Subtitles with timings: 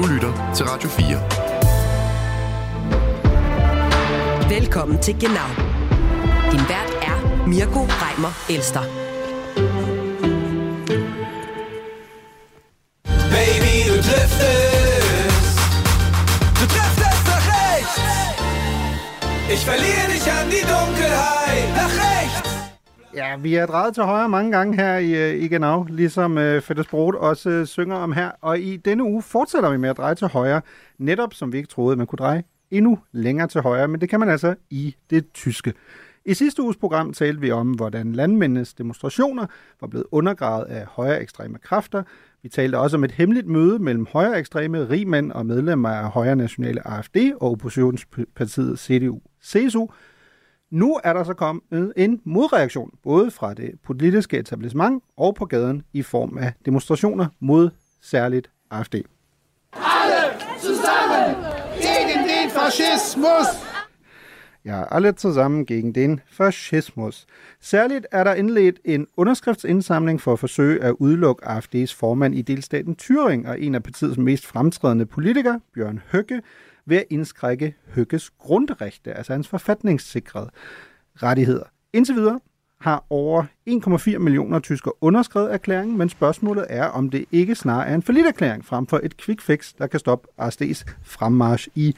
[0.00, 1.20] Du lytter til Radio 4.
[4.58, 5.48] Velkommen til Genau.
[6.50, 8.80] Din vært er Mirko Reimer Elster.
[13.34, 15.58] Baby, du driftest.
[16.60, 18.00] Du driftest nach rechts.
[19.52, 21.68] Ich verliere dich an die Dunkelheit.
[21.76, 22.09] Nach rechts.
[23.14, 26.62] Ja, vi er drejet til højre mange gange her i, øh, i Genau, ligesom øh,
[26.62, 28.30] Fætter Brot også øh, synger om her.
[28.40, 30.60] Og i denne uge fortsætter vi med at dreje til højre,
[30.98, 34.20] netop som vi ikke troede, man kunne dreje endnu længere til højre, men det kan
[34.20, 35.72] man altså i det tyske.
[36.24, 39.46] I sidste uges program talte vi om, hvordan landmændenes demonstrationer
[39.80, 42.02] var blevet undergravet af højere ekstreme kræfter.
[42.42, 46.36] Vi talte også om et hemmeligt møde mellem højere ekstreme rigmænd og medlemmer af højre
[46.36, 49.88] nationale AFD og oppositionspartiet CDU-CSU.
[50.70, 55.82] Nu er der så kommet en modreaktion, både fra det politiske etablissement og på gaden
[55.92, 57.70] i form af demonstrationer mod
[58.02, 58.94] særligt AFD.
[58.94, 61.36] Alle zusammen
[61.82, 63.70] gegen den Faschismus!
[64.64, 67.26] Ja, alle sammen gegen den fascismus.
[67.60, 72.96] Særligt er der indledt en underskriftsindsamling for at forsøge at udelukke AFD's formand i delstaten
[73.02, 76.42] Thüringen og en af partiets mest fremtrædende politikere, Bjørn Høgge,
[76.90, 80.50] ved at indskrække Høgges grundrechte, altså hans forfatningssikrede
[81.16, 81.64] rettigheder.
[81.92, 82.40] Indtil videre
[82.80, 87.94] har over 1,4 millioner tysker underskrevet erklæringen, men spørgsmålet er, om det ikke snarere er
[87.94, 91.94] en erklæring frem for et quick fix, der kan stoppe ASD's fremmarsch i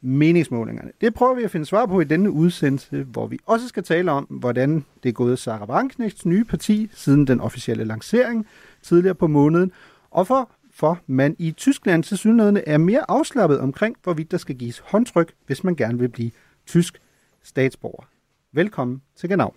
[0.00, 0.92] meningsmålingerne.
[1.00, 4.10] Det prøver vi at finde svar på i denne udsendelse, hvor vi også skal tale
[4.10, 8.46] om, hvordan det er gået Sarah Wanknechts nye parti siden den officielle lancering
[8.82, 9.72] tidligere på måneden,
[10.10, 14.56] og for, for man i Tyskland til synligheden er mere afslappet omkring, hvorvidt der skal
[14.56, 16.30] gives håndtryk, hvis man gerne vil blive
[16.66, 17.00] tysk
[17.42, 18.06] statsborger.
[18.52, 19.54] Velkommen til Genau.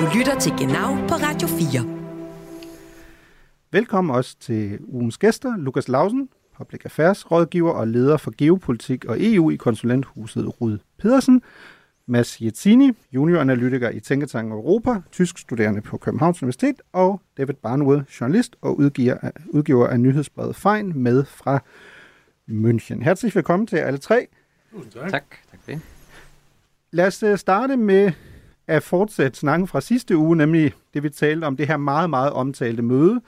[0.00, 2.02] Du lytter til Genau på Radio 4.
[3.70, 9.16] Velkommen også til ugens gæster, Lukas Lausen, Public Affairs rådgiver og leder for geopolitik og
[9.20, 11.42] EU i konsulenthuset Rud Pedersen,
[12.06, 18.56] Mads Jetzini, junioranalytiker i Tænketanken Europa, tysk studerende på Københavns Universitet, og David Barnwood, journalist
[18.60, 21.62] og udgiver, udgiver af nyhedsbrevet Fejn med fra
[22.48, 23.02] München.
[23.02, 24.26] Herzlich velkommen til alle tre.
[24.90, 25.10] tak.
[25.10, 25.80] Tak, tak det.
[26.90, 28.12] Lad os øh, starte med
[28.66, 32.32] at fortsætte snakken fra sidste uge, nemlig det vi talte om det her meget, meget
[32.32, 33.20] omtalte møde,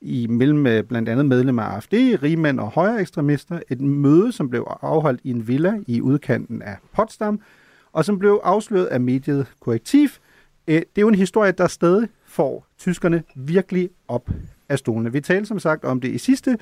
[0.00, 3.60] i mellem øh, blandt andet medlemmer af AFD, rigmænd og højre ekstremister.
[3.68, 7.40] Et møde, som blev afholdt i en villa i udkanten af Potsdam,
[7.92, 10.08] og som blev afsløret af mediet Korrektiv.
[10.66, 14.30] Det er jo en historie, der stadig får tyskerne virkelig op
[14.68, 15.12] af stolene.
[15.12, 16.58] Vi talte som sagt om det i sidste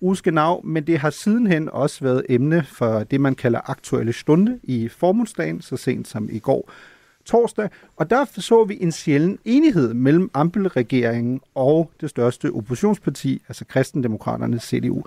[0.00, 4.60] uges genau, men det har sidenhen også været emne for det, man kalder aktuelle stunde
[4.62, 6.70] i formundsdagen, så sent som i går
[7.24, 13.64] torsdag, og der så vi en sjælden enighed mellem Ampel-regeringen og det største oppositionsparti, altså
[13.64, 15.02] kristendemokraterne CDU.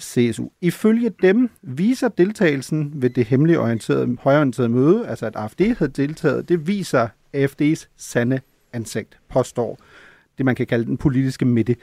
[0.00, 0.48] CSU.
[0.60, 6.48] Ifølge dem viser deltagelsen ved det hemmelige orienterede, højorienterede møde, altså at AFD havde deltaget,
[6.48, 8.40] det viser AFD's sande
[8.72, 9.78] ansigt, påstår
[10.38, 11.76] det, man kan kalde den politiske midte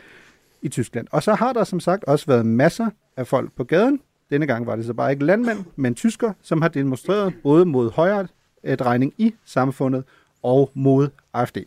[0.62, 1.08] i Tyskland.
[1.12, 4.00] Og så har der som sagt også været masser af folk på gaden.
[4.30, 7.92] Denne gang var det så bare ikke landmænd, men tysker, som har demonstreret både mod
[7.92, 8.28] højre
[8.64, 10.04] øh, drejning i samfundet
[10.44, 11.58] og mod AfD.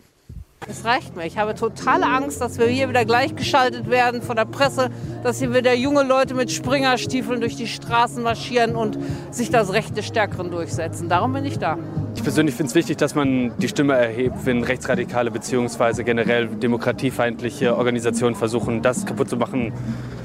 [0.69, 1.27] Es reicht mir.
[1.27, 4.91] Ich habe totale Angst, dass wir hier wieder gleichgeschaltet werden von der Presse,
[5.23, 8.99] dass hier wieder junge Leute mit Springerstiefeln durch die Straßen marschieren und
[9.31, 11.09] sich das Recht des Stärkeren durchsetzen.
[11.09, 11.79] Darum bin ich da.
[12.15, 16.05] Ich persönlich finde es wichtig, dass man die Stimme erhebt, wenn rechtsradikale bzw.
[16.05, 19.73] generell demokratiefeindliche Organisationen versuchen, das kaputt zu machen,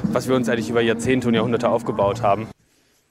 [0.04, 2.48] was wir uns eigentlich über Jahrzehnte und Jahrhunderte aufgebaut haben.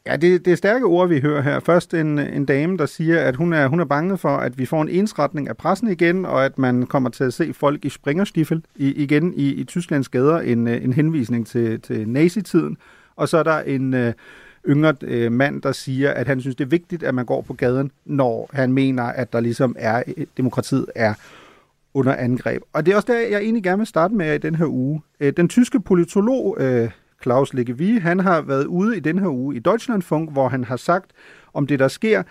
[0.06, 1.60] Ja, det, det er stærke ord, vi hører her.
[1.60, 4.66] Først en, en dame, der siger, at hun er, hun er bange for, at vi
[4.66, 7.88] får en ensretning af pressen igen, og at man kommer til at se folk i
[7.88, 10.38] springerstiefel i, igen i, i Tysklands gader.
[10.38, 12.76] En, øh, en henvisning til, til nazitiden.
[13.16, 14.12] Og så er der en øh,
[14.68, 17.54] yngre øh, mand, der siger, at han synes, det er vigtigt, at man går på
[17.54, 21.14] gaden, når han mener, at der ligesom er, øh, demokratiet er
[21.94, 22.62] under angreb.
[22.72, 25.02] Og det er også der, jeg egentlig gerne vil starte med i den her uge.
[25.20, 26.56] Øh, den tyske politolog...
[26.60, 26.90] Øh,
[27.26, 30.76] Klaus Legevi, han har været ude i den her uge i Deutschlandfunk, hvor han har
[30.76, 31.10] sagt
[31.54, 32.22] om det, der sker,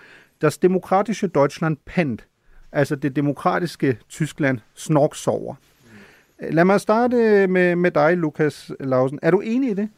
[0.42, 2.24] das demokratische Deutschland pennt.
[2.72, 5.54] Altså det demokratiske Tyskland snorksover.
[6.42, 9.18] Øh, lad mig starte med, med dig, Lukas Lausen.
[9.22, 9.88] Er du enig i det?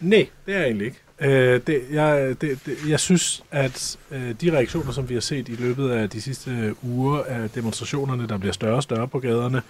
[0.00, 1.00] Nej, det er jeg egentlig ikke.
[1.20, 5.48] Øh, det, jeg, det, det, jeg synes, at øh, de reaktioner, som vi har set
[5.48, 9.18] i løbet af de sidste øh, uger af demonstrationerne, der bliver større og større på
[9.18, 9.62] gaderne,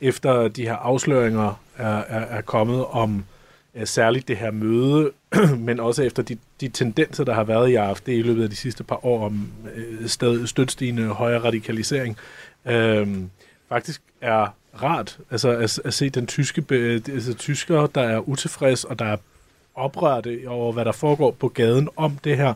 [0.00, 3.24] efter de her afsløringer er, er, er kommet om
[3.74, 5.10] uh, særligt det her møde,
[5.66, 8.56] men også efter de, de tendenser, der har været i AFD i løbet af de
[8.56, 9.48] sidste par år om
[10.00, 12.16] uh, støtstigende højere radikalisering.
[12.66, 13.08] øh,
[13.68, 14.46] faktisk er
[14.82, 19.16] rart, altså at, at se den tyske, altså, tyskere, der er utilfreds, og der er
[19.74, 22.54] oprørte over, hvad der foregår på gaden om det her.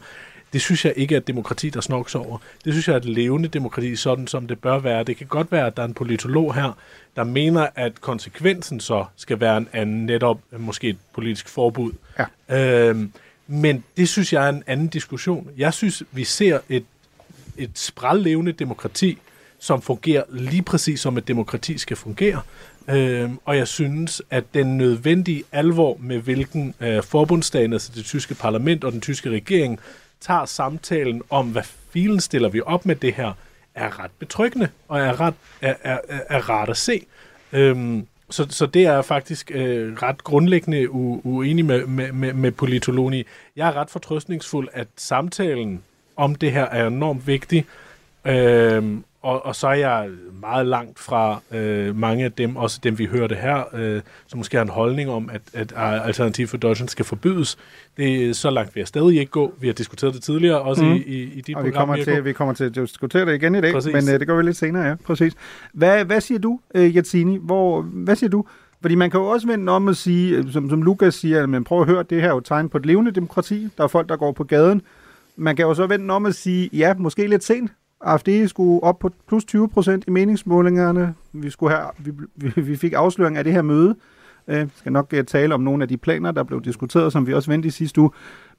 [0.54, 2.38] Det synes jeg ikke er et demokrati, der snoks over.
[2.64, 5.04] Det synes jeg er et levende demokrati, sådan som det bør være.
[5.04, 6.78] Det kan godt være, at der er en politolog her,
[7.16, 11.92] der mener, at konsekvensen så skal være en anden, netop måske et politisk forbud.
[12.48, 12.88] Ja.
[12.88, 13.12] Øhm,
[13.46, 15.48] men det synes jeg er en anden diskussion.
[15.56, 16.84] Jeg synes, vi ser et,
[17.56, 19.18] et sprællevende demokrati,
[19.58, 22.40] som fungerer lige præcis som et demokrati skal fungere.
[22.88, 28.34] Øhm, og jeg synes, at den nødvendige alvor med hvilken øh, forbundsdagen, altså det tyske
[28.34, 29.80] parlament og den tyske regering,
[30.26, 33.32] tager samtalen om, hvad filen stiller vi op med det her,
[33.74, 37.06] er ret betryggende og er ret, er, er, er, rart at se.
[37.52, 42.50] Øhm, så, så det er faktisk øh, ret grundlæggende u, uenig med, med, med, med
[42.50, 43.24] politologen i.
[43.56, 45.82] Jeg er ret fortrøstningsfuld, at samtalen
[46.16, 47.66] om det her er enormt vigtig.
[48.24, 50.08] Øhm, og, og så er jeg
[50.40, 54.56] meget langt fra øh, mange af dem, også dem vi hørte her, øh, som måske
[54.56, 57.58] har en holdning om, at, at Alternativ for Deutschland skal forbydes.
[57.96, 59.54] Det er så langt vil jeg stadig ikke gå.
[59.60, 60.92] Vi har diskuteret det tidligere, også mm.
[60.92, 61.64] i, i, i dit Og program.
[61.64, 62.10] vi kommer, Mirko.
[62.10, 63.92] til, vi kommer til at diskutere det igen i dag, Præcis.
[63.92, 65.34] men øh, det gør vi lidt senere, ja, præcis.
[65.72, 67.38] Hvad, hvad siger du, øh, Jatsini?
[67.42, 68.44] Hvor, hvad siger du?
[68.80, 71.64] Fordi man kan jo også vende om at sige, øh, som, som Lukas siger, men
[71.64, 73.68] prøv at høre, det her er jo tegn på et levende demokrati.
[73.78, 74.82] Der er folk, der går på gaden.
[75.36, 77.70] Man kan jo så vende om at sige, ja, måske lidt sent.
[78.04, 81.14] AFD skulle op på plus 20 procent i meningsmålingerne.
[81.32, 83.96] Vi, skulle have, vi, vi, vi fik afsløring af det her møde.
[84.48, 87.26] Øh, vi skal nok øh, tale om nogle af de planer, der blev diskuteret, som
[87.26, 88.10] vi også vendte i sidste uge.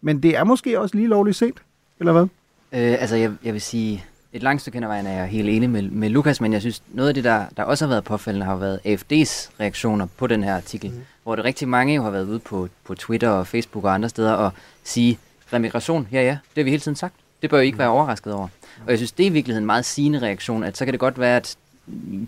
[0.02, 1.64] Men det er måske også lige lovligt sent,
[2.00, 2.24] eller hvad?
[2.72, 5.50] Øh, altså, jeg, jeg vil sige, et langt stykke hen ad vejen er jeg helt
[5.50, 8.04] enig med, med Lukas, men jeg synes, noget af det, der, der også har været
[8.04, 11.02] påfældende, har været AFD's reaktioner på den her artikel, mm.
[11.24, 14.10] hvor det rigtig mange jo har været ude på, på Twitter og Facebook og andre
[14.10, 14.52] steder og
[14.84, 15.20] sige,
[15.54, 17.14] remigration, ja ja, det har vi hele tiden sagt.
[17.42, 18.48] Det bør I ikke være overrasket over.
[18.86, 21.00] Og jeg synes, det er i virkeligheden en meget sigende reaktion, at så kan det
[21.00, 21.58] godt være, at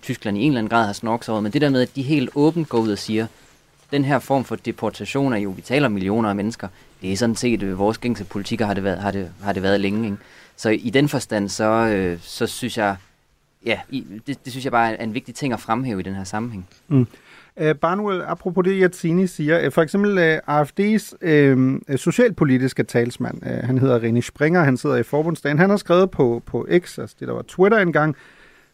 [0.01, 2.01] Tyskland i en eller anden grad har snorks over, men det der med, at de
[2.01, 3.27] helt åbent går ud og siger,
[3.91, 6.67] den her form for deportation er jo, vi taler om millioner af mennesker,
[7.01, 9.63] det er sådan set øh, vores gængse politikker har det været, har det, har det
[9.63, 10.05] været længe.
[10.05, 10.17] Ikke?
[10.55, 12.95] Så i den forstand, så, øh, så synes jeg,
[13.65, 16.15] ja, i, det, det synes jeg bare er en vigtig ting at fremhæve i den
[16.15, 16.67] her sammenhæng.
[16.87, 17.07] Mm.
[17.59, 23.47] Øh, uh, Barnuel, apropos det, Yatsini siger, øh, for eksempel øh, AFD's øh, socialpolitiske talsmand,
[23.47, 26.99] øh, han hedder René Springer, han sidder i forbundsdagen, han har skrevet på, på X,
[26.99, 28.15] altså det der var Twitter engang,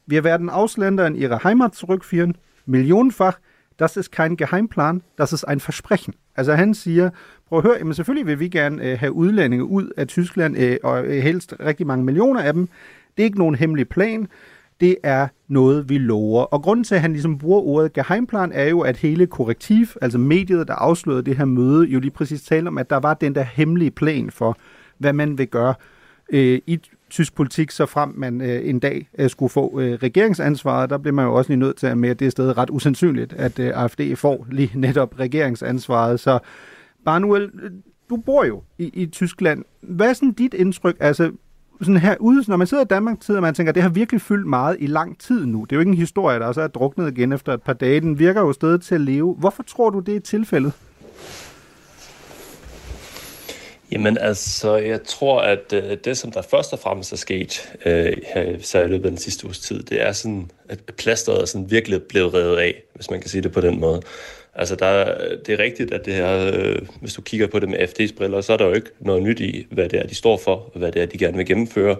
[0.07, 2.35] wir werden Ausländer in ihre Heimat zurückführen,
[2.65, 3.37] millionenfach,
[3.79, 6.13] das ist kein Geheimplan, das ist ein Versprechen.
[6.35, 7.09] Altså han siger,
[7.47, 10.77] prøv at høre, jamen selvfølgelig vil vi gerne øh, have udlændinge ud af Tyskland, øh,
[10.83, 12.67] og helst rigtig mange millioner af dem.
[13.17, 14.27] Det er ikke nogen hemmelig plan,
[14.81, 16.43] det er noget, vi lover.
[16.43, 20.17] Og grunden til, at han ligesom bruger ordet geheimplan, er jo, at hele korrektiv, altså
[20.17, 23.35] mediet, der afslørede det her møde, jo lige præcis talte om, at der var den
[23.35, 24.57] der hemmelige plan for,
[24.97, 25.73] hvad man vil gøre
[26.29, 26.79] øh, i
[27.09, 30.89] tysk politik, så frem man øh, en dag øh, skulle få øh, regeringsansvaret.
[30.89, 32.69] Der bliver man jo også lige nødt til at med, at det er stadig ret
[32.69, 36.19] usandsynligt, at øh, AFD får lige netop regeringsansvaret.
[36.19, 36.39] Så
[37.05, 37.71] Barnuel, øh,
[38.09, 39.63] du bor jo i, i Tyskland.
[39.81, 40.97] Hvad er sådan dit indtryk?
[40.99, 41.31] Altså,
[41.83, 43.89] sådan her ude, når man sidder i Danmark, sidder man og tænker, at det har
[43.89, 45.63] virkelig fyldt meget i lang tid nu.
[45.63, 47.99] Det er jo ikke en historie, der også er druknet igen efter et par dage.
[47.99, 49.35] Den virker jo stadig til at leve.
[49.39, 50.73] Hvorfor tror du, det er tilfældet?
[53.91, 58.13] Jamen altså, jeg tror, at øh, det, som der først og fremmest er sket øh,
[58.61, 61.71] så i løbet af den sidste uges tid, det er sådan, at plasteret er sådan
[61.71, 64.01] virkelig blevet revet af, hvis man kan sige det på den måde.
[64.55, 67.79] Altså, der, det er rigtigt, at det her, øh, hvis du kigger på det med
[67.79, 70.37] FD's briller, så er der jo ikke noget nyt i, hvad det er, de står
[70.37, 71.95] for, og hvad det er, de gerne vil gennemføre.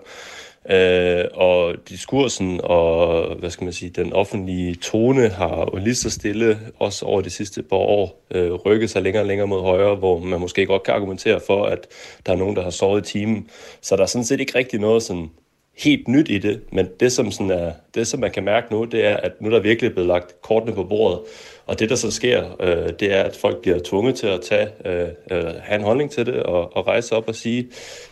[0.69, 6.09] Øh, og diskursen og, hvad skal man sige, den offentlige tone har jo lige så
[6.09, 9.95] stille, også over de sidste par år, øh, rykket sig længere og længere mod højre,
[9.95, 11.87] hvor man måske godt kan argumentere for, at
[12.25, 13.49] der er nogen, der har sovet i timen.
[13.81, 15.29] Så der er sådan set ikke rigtig noget sådan
[15.77, 18.83] helt nyt i det, men det som, sådan er, det, som man kan mærke nu,
[18.83, 21.19] det er, at nu er der virkelig blevet lagt kortene på bordet,
[21.65, 24.67] og det, der så sker, øh, det er, at folk bliver tvunget til at tage,
[24.85, 27.67] øh, øh, have en holdning til det, og, og rejse op og sige,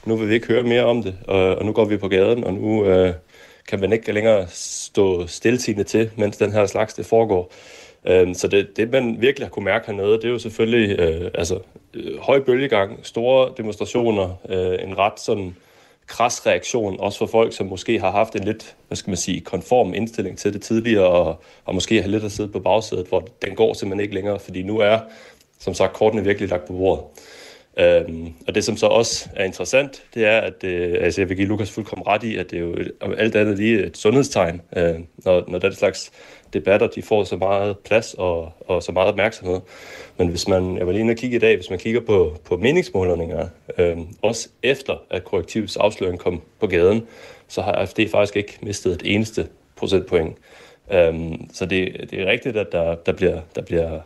[0.06, 2.44] nu vil vi ikke høre mere om det, og, og nu går vi på gaden,
[2.44, 3.14] og nu øh,
[3.68, 7.54] kan man ikke længere stå stiltigende til, mens den her slags det foregår.
[8.08, 11.32] Øh, så det, det, man virkelig har kunne mærke hernede, det er jo selvfølgelig øh,
[11.34, 11.60] altså,
[11.94, 15.56] øh, høj bølgegang, store demonstrationer, øh, en ret sådan
[16.12, 19.42] kras reaktion, også for folk, som måske har haft en lidt, hvad skal man sige,
[19.42, 23.28] konform indstilling til det tidligere, og, og måske har lidt at sidde på bagsædet, hvor
[23.46, 25.00] den går simpelthen ikke længere, fordi nu er,
[25.60, 27.04] som sagt, kortene virkelig lagt på bordet.
[27.80, 31.38] Øhm, og det, som så også er interessant, det er, at øh, altså jeg vil
[31.38, 34.62] give Lukas fuldkommen ret i, at det er jo et, alt andet lige et sundhedstegn,
[34.78, 36.12] øh, når, når den slags
[36.54, 39.60] debatter, de får så meget plads og, og så meget opmærksomhed.
[40.18, 42.38] Men hvis man, jeg var lige inde og kigge i dag, hvis man kigger på,
[42.46, 47.08] på meningsmålinger, øh, også efter at korrektivs afsløring kom på gaden,
[47.48, 50.38] så har AFD faktisk ikke mistet et eneste procentpoint.
[50.92, 51.14] Øh,
[51.54, 54.00] så det, det er rigtigt, at der, der, bliver, der, bliver,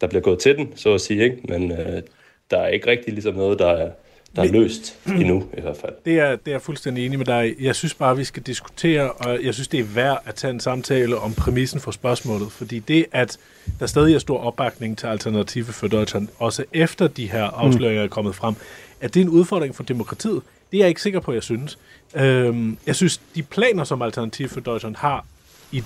[0.00, 1.38] der bliver gået til den, så at sige, ikke?
[1.44, 2.02] men øh,
[2.50, 3.90] der er ikke rigtig ligesom noget, der er,
[4.36, 5.92] der er løst endnu i hvert fald.
[6.04, 7.54] Det er, det er jeg fuldstændig enig med dig.
[7.60, 10.60] Jeg synes bare, vi skal diskutere, og jeg synes, det er værd at tage en
[10.60, 13.38] samtale om præmissen for spørgsmålet, fordi det, at
[13.80, 18.08] der stadig er stor opbakning til Alternative for Deutschland, også efter de her afsløringer er
[18.08, 18.54] kommet frem,
[19.00, 20.42] at det er en udfordring for demokratiet.
[20.72, 21.78] Det er jeg ikke sikker på, jeg synes.
[22.14, 25.26] Øhm, jeg synes, de planer, som Alternative for Deutschland har
[25.72, 25.82] i,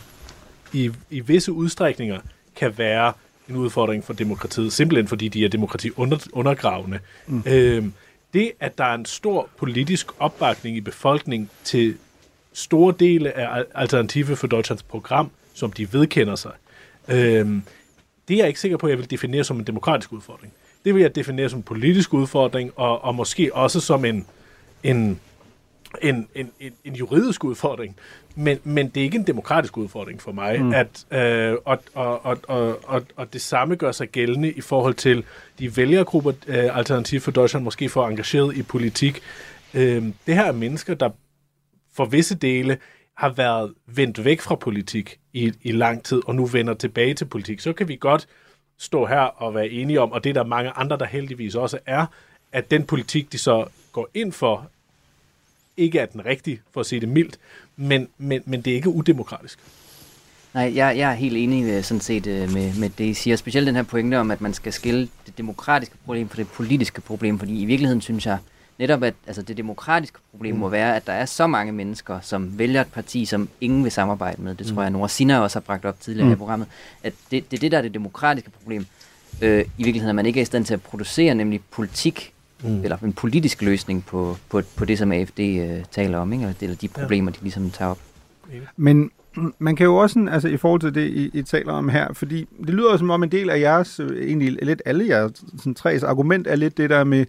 [0.72, 2.20] i, i visse udstrækninger,
[2.56, 3.12] kan være
[3.48, 6.98] en udfordring for demokratiet, simpelthen fordi de er demokrati under, undergravende.
[7.26, 7.42] Mm.
[7.46, 7.92] Øhm,
[8.35, 11.97] det, at der er en stor politisk opbakning i befolkningen til
[12.53, 16.53] store dele af Alternative for Deutschlands program, som de vedkender sig,
[17.09, 17.62] øhm,
[18.29, 20.53] det er jeg ikke sikker på, at jeg vil definere som en demokratisk udfordring.
[20.85, 24.26] Det vil jeg definere som en politisk udfordring, og, og måske også som en,
[24.83, 25.21] en,
[26.02, 27.96] en, en, en, en juridisk udfordring.
[28.34, 30.74] Men, men det er ikke en demokratisk udfordring for mig, mm.
[30.74, 34.94] at, øh, og, og, og, og, og, og det samme gør sig gældende i forhold
[34.94, 35.24] til
[35.58, 39.20] de vælgergrupper, øh, Alternativ for Deutschland måske får engageret i politik.
[39.74, 41.10] Øh, det her er mennesker, der
[41.94, 42.78] for visse dele
[43.16, 47.24] har været vendt væk fra politik i, i lang tid, og nu vender tilbage til
[47.24, 47.60] politik.
[47.60, 48.26] Så kan vi godt
[48.78, 51.78] stå her og være enige om, og det er der mange andre, der heldigvis også
[51.86, 52.06] er,
[52.52, 54.70] at den politik, de så går ind for,
[55.76, 57.38] ikke er den rigtige, for at sige det mildt,
[57.76, 59.59] men, men, men det er ikke udemokratisk.
[60.54, 63.37] Nej, jeg, jeg er helt enig øh, sådan set øh, med, med det, I siger.
[63.37, 67.00] Specielt den her pointe om, at man skal skille det demokratiske problem fra det politiske
[67.00, 68.38] problem, fordi i virkeligheden synes jeg
[68.78, 70.61] netop, at altså, det demokratiske problem mm.
[70.61, 73.93] må være, at der er så mange mennesker, som vælger et parti, som ingen vil
[73.93, 74.54] samarbejde med.
[74.54, 74.83] Det tror mm.
[74.83, 76.33] jeg, Nora Sina også har bragt op tidligere mm.
[76.33, 76.69] i programmet.
[77.02, 78.87] At det, det er det, der er det demokratiske problem.
[79.43, 82.34] Øh, I virkeligheden er man ikke i stand til at producere, nemlig politik,
[82.64, 82.83] mm.
[82.83, 86.54] eller en politisk løsning på, på, på det, som AFD øh, taler om, ikke?
[86.61, 87.38] eller de problemer, ja.
[87.38, 87.99] de ligesom tager op.
[88.76, 89.11] Men
[89.59, 92.49] man kan jo også, altså i forhold til det, I, I taler om her, fordi
[92.66, 96.02] det lyder som om en del af jeres, øh, egentlig lidt alle jeres sådan, tres
[96.02, 97.26] argument er lidt det der med,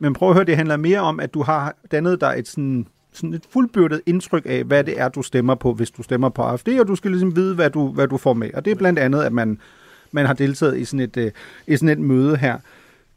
[0.00, 2.86] men prøv at høre, det handler mere om, at du har dannet dig et sådan,
[3.12, 6.42] sådan et fuldbyrdet indtryk af, hvad det er, du stemmer på, hvis du stemmer på
[6.42, 8.50] AFD, og du skal ligesom vide, hvad du, hvad du får med.
[8.54, 9.58] Og det er blandt andet, at man,
[10.12, 11.30] man har deltaget i sådan et, uh,
[11.66, 12.58] i sådan et møde her.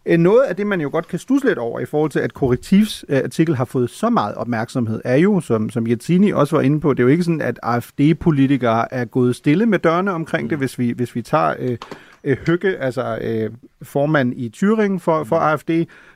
[0.05, 2.33] Øh, noget af det, man jo godt kan stusse lidt over i forhold til, at
[2.33, 6.61] Korrektivs øh, artikel har fået så meget opmærksomhed, er jo, som, som Jetzini også var
[6.61, 10.49] inde på, det er jo ikke sådan, at AFD-politikere er gået stille med dørene omkring
[10.49, 11.77] det, hvis vi, hvis vi tager øh,
[12.23, 15.69] øh, Høgge, altså øh, formand i Thüringen for, for AFD,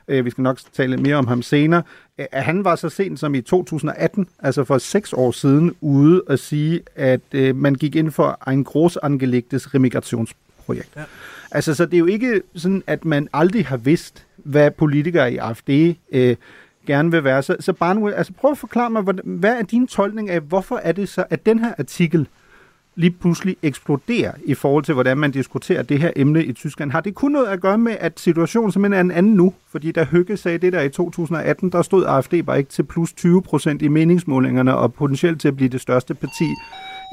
[0.08, 1.82] øh, vi skal nok tale lidt mere om ham senere,
[2.18, 6.38] øh, han var så sent som i 2018, altså for seks år siden, ude at
[6.38, 10.90] sige, at øh, man gik ind for en großangelegtes remigrationsprojekt.
[10.96, 11.04] Ja.
[11.50, 15.36] Altså, så det er jo ikke sådan, at man aldrig har vidst, hvad politikere i
[15.36, 15.70] AFD
[16.12, 16.36] øh,
[16.86, 17.42] gerne vil være.
[17.42, 20.76] Så, så bare altså prøv at forklare mig, hvad, hvad er din tolkning af, hvorfor
[20.76, 22.28] er det så, at den her artikel
[22.98, 26.90] lige pludselig eksploderer i forhold til, hvordan man diskuterer det her emne i Tyskland.
[26.90, 29.54] Har det kun noget at gøre med, at situationen simpelthen er en anden nu?
[29.70, 33.12] Fordi da Høgge sagde det der i 2018, der stod AFD bare ikke til plus
[33.12, 36.44] 20 procent i meningsmålingerne og potentielt til at blive det største parti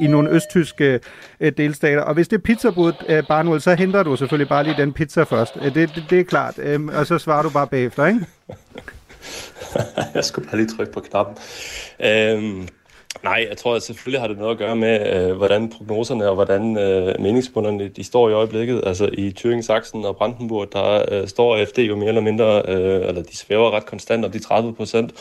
[0.02, 1.00] i nogle østtyske
[1.40, 2.02] øh, delstater.
[2.02, 5.24] Og hvis det er pizzabud, øh, Barnwell, så henter du selvfølgelig bare lige den pizza
[5.24, 5.58] først.
[5.62, 6.60] Øh, det, det, det er klart.
[6.60, 8.26] Øh, og så svarer du bare bagefter, ikke?
[10.16, 11.36] jeg skulle bare lige trykke på knappen.
[12.00, 12.68] Øhm,
[13.24, 16.36] nej, jeg tror, at selvfølgelig har det noget at gøre med, øh, hvordan prognoserne og
[16.36, 18.82] hvordan øh, meningsmålerne de står i øjeblikket.
[18.86, 23.08] Altså i Thüringen, Sachsen og Brandenburg, der øh, står AFD jo mere eller mindre, øh,
[23.08, 25.14] eller de svæver ret konstant om de 30 procent.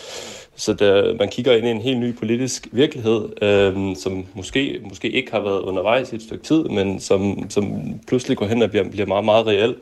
[0.56, 5.10] Så der, man kigger ind i en helt ny politisk virkelighed, øh, som måske, måske
[5.10, 8.70] ikke har været undervejs i et stykke tid, men som, som pludselig går hen og
[8.70, 9.74] bliver, bliver meget, meget reel.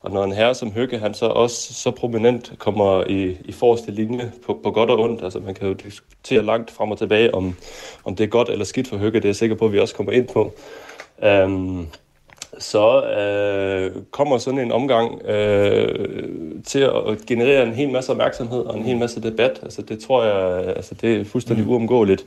[0.00, 3.90] Og når en herre som Høgge, han så også så prominent kommer i, i forreste
[3.90, 7.34] linje på, på godt og ondt, altså man kan jo diskutere langt frem og tilbage,
[7.34, 7.56] om,
[8.04, 9.78] om det er godt eller skidt for Høgge, det er jeg sikker på, at vi
[9.78, 10.54] også kommer ind på.
[11.44, 11.88] Um,
[12.58, 16.08] så øh, kommer sådan en omgang øh,
[16.66, 19.60] til at generere en hel masse opmærksomhed og en hel masse debat.
[19.62, 21.70] Altså det tror jeg, altså det er fuldstændig mm.
[21.70, 22.24] uomgåeligt.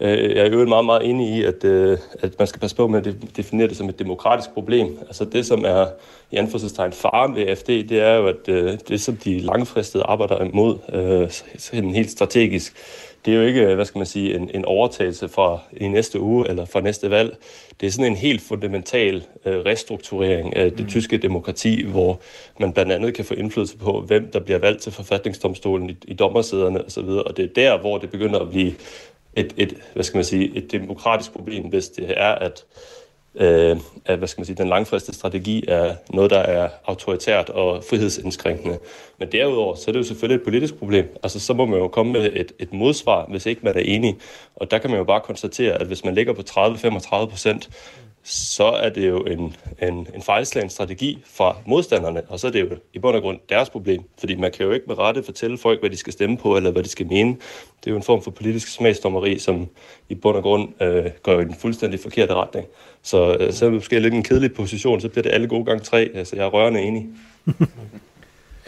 [0.00, 2.86] Øh, jeg er jo meget, meget enig i, at, øh, at man skal passe på
[2.86, 4.98] med at definere det som et demokratisk problem.
[5.06, 5.86] Altså det, som er
[6.30, 10.44] i anførselstegn faren ved AFD, det er jo, at øh, det, som de langfristede arbejder
[10.44, 10.78] imod,
[11.72, 12.76] øh, helt strategisk,
[13.26, 16.48] det er jo ikke, hvad skal man sige, en, en overtagelse fra i næste uge
[16.48, 17.36] eller fra næste valg.
[17.80, 20.86] Det er sådan en helt fundamental øh, restrukturering af det mm.
[20.86, 22.20] tyske demokrati, hvor
[22.60, 26.14] man blandt andet kan få indflydelse på, hvem der bliver valgt til forfatningsdomstolen i, i
[26.14, 28.74] dommersæderne osv., og det er der, hvor det begynder at blive
[29.36, 32.64] et, et, hvad skal man sige, et demokratisk problem, hvis det er, at
[33.36, 37.84] øh, at hvad skal man sige, den langfristede strategi er noget, der er autoritært og
[37.90, 38.78] frihedsindskrænkende.
[39.18, 41.04] Men derudover, så er det jo selvfølgelig et politisk problem.
[41.22, 44.16] Altså, så må man jo komme med et, et modsvar, hvis ikke man er enig.
[44.56, 47.70] Og der kan man jo bare konstatere, at hvis man ligger på 30-35 procent,
[48.28, 52.60] så er det jo en, en, en fejlslagen strategi fra modstanderne, og så er det
[52.60, 55.58] jo i bund og grund deres problem, fordi man kan jo ikke med rette fortælle
[55.58, 57.30] folk, hvad de skal stemme på, eller hvad de skal mene.
[57.80, 59.68] Det er jo en form for politisk smagsdommeri, som
[60.08, 62.66] i bund og grund øh, går i den fuldstændig forkerte retning.
[63.02, 65.64] Så øh, så er det måske lidt en kedelig position, så bliver det alle gode
[65.64, 67.06] gange tre, altså jeg er rørende enig.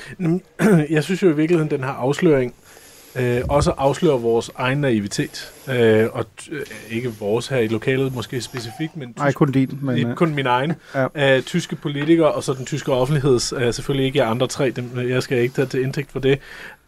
[0.91, 2.55] Jeg synes jo i virkeligheden, den her afsløring
[3.17, 5.53] øh, også afslører vores egen naivitet.
[5.69, 6.61] Øh, og øh,
[6.91, 9.79] ikke vores her i lokalet måske specifikt, men, Nej, kun din.
[9.83, 10.73] Men, Men, kun min egen.
[10.95, 11.37] Ja.
[11.37, 15.23] Øh, tyske politikere og så den tyske offentligheds, øh, selvfølgelig ikke andre tre, dem, jeg
[15.23, 16.39] skal ikke tage til indtægt for det,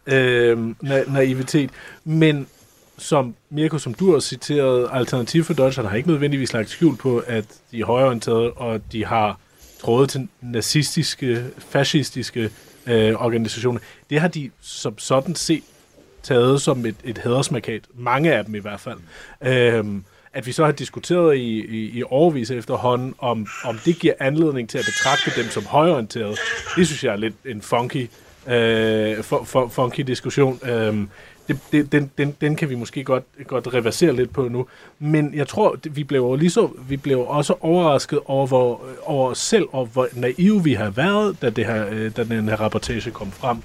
[0.07, 1.69] øh, na- naivitet.
[2.03, 2.47] Men
[2.97, 7.23] som Mirko, som du har citeret, Alternativ for Deutschland har ikke nødvendigvis lagt skjul på,
[7.27, 9.39] at de er højorienterede, og de har
[9.81, 12.49] trådet til nazistiske, fascistiske
[12.87, 13.79] øh, organisationer.
[14.09, 15.63] Det har de som sådan set
[16.23, 17.81] taget som et, et hædersmarkat.
[17.93, 18.97] Mange af dem i hvert fald.
[19.41, 24.13] Øhm, at vi så har diskuteret i, i, i overvis efterhånden, om, om det giver
[24.19, 26.35] anledning til at betragte dem som højorienterede.
[26.75, 28.09] Det synes jeg er lidt en funky,
[28.47, 30.59] øh, for, for, funky diskussion.
[30.63, 31.09] Øhm,
[31.47, 34.67] det, det, den, den, den kan vi måske godt, godt reversere lidt på nu.
[34.99, 39.37] Men jeg tror, vi blev, lige så, vi blev også overrasket over, hvor, over os
[39.37, 43.11] selv, og hvor naive vi har været, da, det her, øh, da den her rapportage
[43.11, 43.57] kom frem.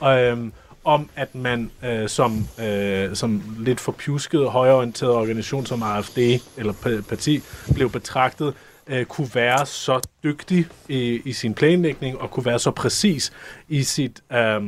[0.00, 0.52] Og, Øhm,
[0.84, 6.18] om at man øh, som, øh, som lidt forpjusket højreorienteret organisation som AFD
[6.56, 7.42] eller parti
[7.74, 8.54] blev betragtet,
[8.86, 13.32] øh, kunne være så dygtig i, i sin planlægning og kunne være så præcis
[13.68, 14.60] i sit, øh,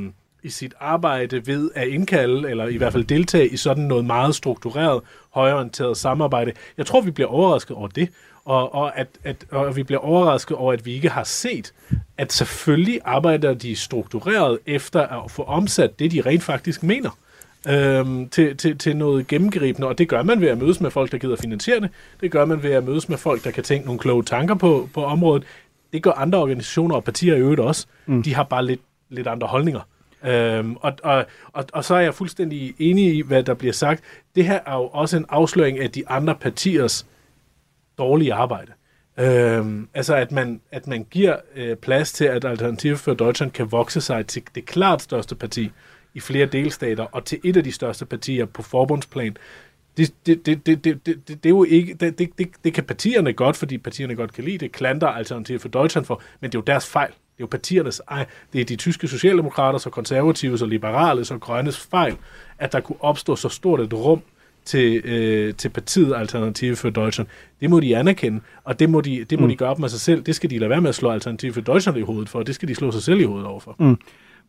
[0.42, 4.34] i sit arbejde ved at indkalde, eller i hvert fald deltage i sådan noget meget
[4.34, 5.00] struktureret,
[5.34, 6.52] højreorienteret samarbejde.
[6.78, 8.08] Jeg tror, vi bliver overrasket over det,
[8.44, 11.72] og, og, at, at, og vi bliver overrasket over, at vi ikke har set,
[12.18, 17.10] at selvfølgelig arbejder de struktureret efter at få omsat det, de rent faktisk mener
[17.68, 21.12] øhm, til, til, til noget gennemgribende, og det gør man ved at mødes med folk,
[21.12, 21.90] der gider finansiere det.
[22.20, 24.88] Det gør man ved at mødes med folk, der kan tænke nogle kloge tanker på,
[24.94, 25.44] på området.
[25.92, 27.86] Det gør andre organisationer og partier i øvrigt også.
[28.06, 28.22] Mm.
[28.22, 29.80] De har bare lidt, lidt andre holdninger.
[30.24, 34.04] Øhm, og, og, og, og så er jeg fuldstændig enig i, hvad der bliver sagt.
[34.36, 37.06] Det her er jo også en afsløring af de andre partiers
[37.98, 38.72] dårlige arbejde.
[39.18, 43.72] Øhm, altså at man, at man giver øh, plads til, at Alternativ for Deutschland kan
[43.72, 45.70] vokse sig til det klart største parti
[46.14, 49.36] i flere delstater, og til et af de største partier på forbundsplan.
[49.96, 52.74] Det, det, det, det, det, det, det, det er jo ikke, det, det, det, det
[52.74, 56.50] kan partierne godt, fordi partierne godt kan lide det, klandrer Alternativ for Deutschland for, men
[56.50, 57.10] det er jo deres fejl.
[57.10, 61.38] Det er jo partiernes ej, det er de tyske socialdemokrater, så konservative, så liberale, så
[61.38, 62.16] grønnes fejl,
[62.58, 64.22] at der kunne opstå så stort et rum
[64.64, 67.28] til, øh, til partiet Alternative for Deutschland.
[67.60, 69.50] Det må de anerkende, og det må de, det må mm.
[69.50, 70.22] de gøre op med sig selv.
[70.22, 72.42] Det skal de lade være med at slå Alternative for Deutschland i hovedet for.
[72.42, 73.76] Det skal de slå sig selv i hovedet overfor.
[73.78, 73.96] Mm.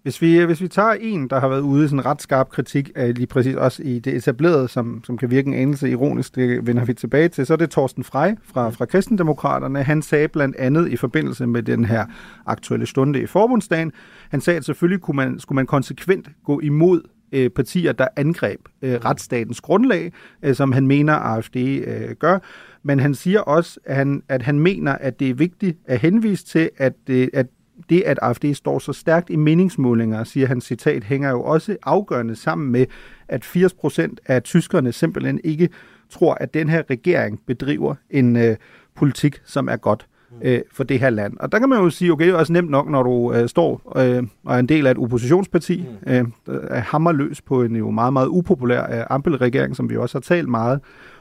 [0.05, 2.49] Hvis vi, hvis vi tager en, der har været ude i sådan en ret skarp
[2.49, 6.35] kritik af lige præcis også i det etablerede, som, som kan virke en anelse ironisk,
[6.35, 9.83] det vender vi tilbage til, så er det Torsten Frey fra, fra Kristendemokraterne.
[9.83, 12.05] Han sagde blandt andet i forbindelse med den her
[12.45, 13.91] aktuelle stunde i forbundsdagen,
[14.29, 17.01] han sagde, at selvfølgelig kunne man, skulle man konsekvent gå imod
[17.35, 20.11] øh, partier, der angreb øh, retsstatens grundlag,
[20.43, 22.39] øh, som han mener, AFD øh, gør.
[22.83, 26.45] Men han siger også, at han, at han mener, at det er vigtigt at henvise
[26.45, 27.47] til, at, øh, at
[27.89, 32.35] det, at AFD står så stærkt i meningsmålinger, siger han citat, hænger jo også afgørende
[32.35, 32.85] sammen med,
[33.27, 35.69] at 80 procent af tyskerne simpelthen ikke
[36.09, 38.55] tror, at den her regering bedriver en øh,
[38.95, 40.07] politik, som er godt
[40.41, 41.37] øh, for det her land.
[41.39, 43.49] Og der kan man jo sige, okay, det er også nemt nok, når du øh,
[43.49, 47.75] står øh, og er en del af et oppositionsparti, øh, der er hammerløs på en
[47.75, 50.79] jo meget, meget upopulær øh, ampelregering, som vi også har talt meget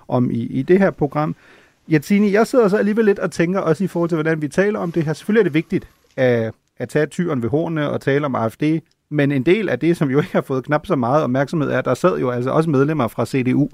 [0.08, 1.36] om i, i det her program.
[1.90, 4.78] Yatsini, jeg sidder så alligevel lidt og tænker også i forhold til, hvordan vi taler
[4.78, 5.12] om det her.
[5.12, 8.62] Selvfølgelig er det vigtigt at, at tage tyren ved hornene og tale om AFD,
[9.10, 11.78] men en del af det, som jo ikke har fået knap så meget opmærksomhed, er,
[11.78, 13.68] at der sad jo altså også medlemmer fra CDU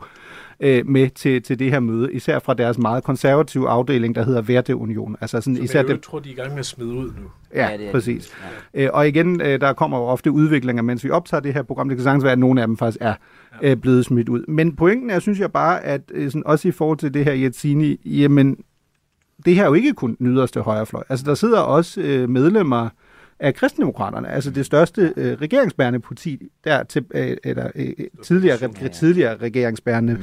[0.61, 4.43] øh, med til, til det her møde, især fra deres meget konservative afdeling, der hedder
[4.43, 5.17] Verte Union.
[5.21, 6.91] Altså sådan, Som især jeg dem, jo tror, de er i gang med at smide
[6.91, 7.31] ud nu.
[7.55, 8.31] Ja, Ja, det er præcis.
[8.75, 8.85] Ja.
[8.85, 11.89] Øh, og igen, øh, der kommer jo ofte udviklinger, mens vi optager det her program.
[11.89, 13.15] Det kan sagtens være, at nogle af dem faktisk er
[13.63, 14.45] øh, blevet smidt ud.
[14.49, 17.33] Men pointen er, synes jeg bare, at øh, sådan, også i forhold til det her
[17.33, 18.57] Jetsini, jamen,
[19.45, 21.03] det her er jo ikke kun den yderste højrefløj.
[21.09, 22.89] Altså, der sidder også øh, medlemmer
[23.41, 28.89] af kristendemokraterne, altså det største øh, regeringsbærende parti, der til, øh, eller, øh, tidligere, re,
[28.89, 30.21] tidligere regeringsbærende mm.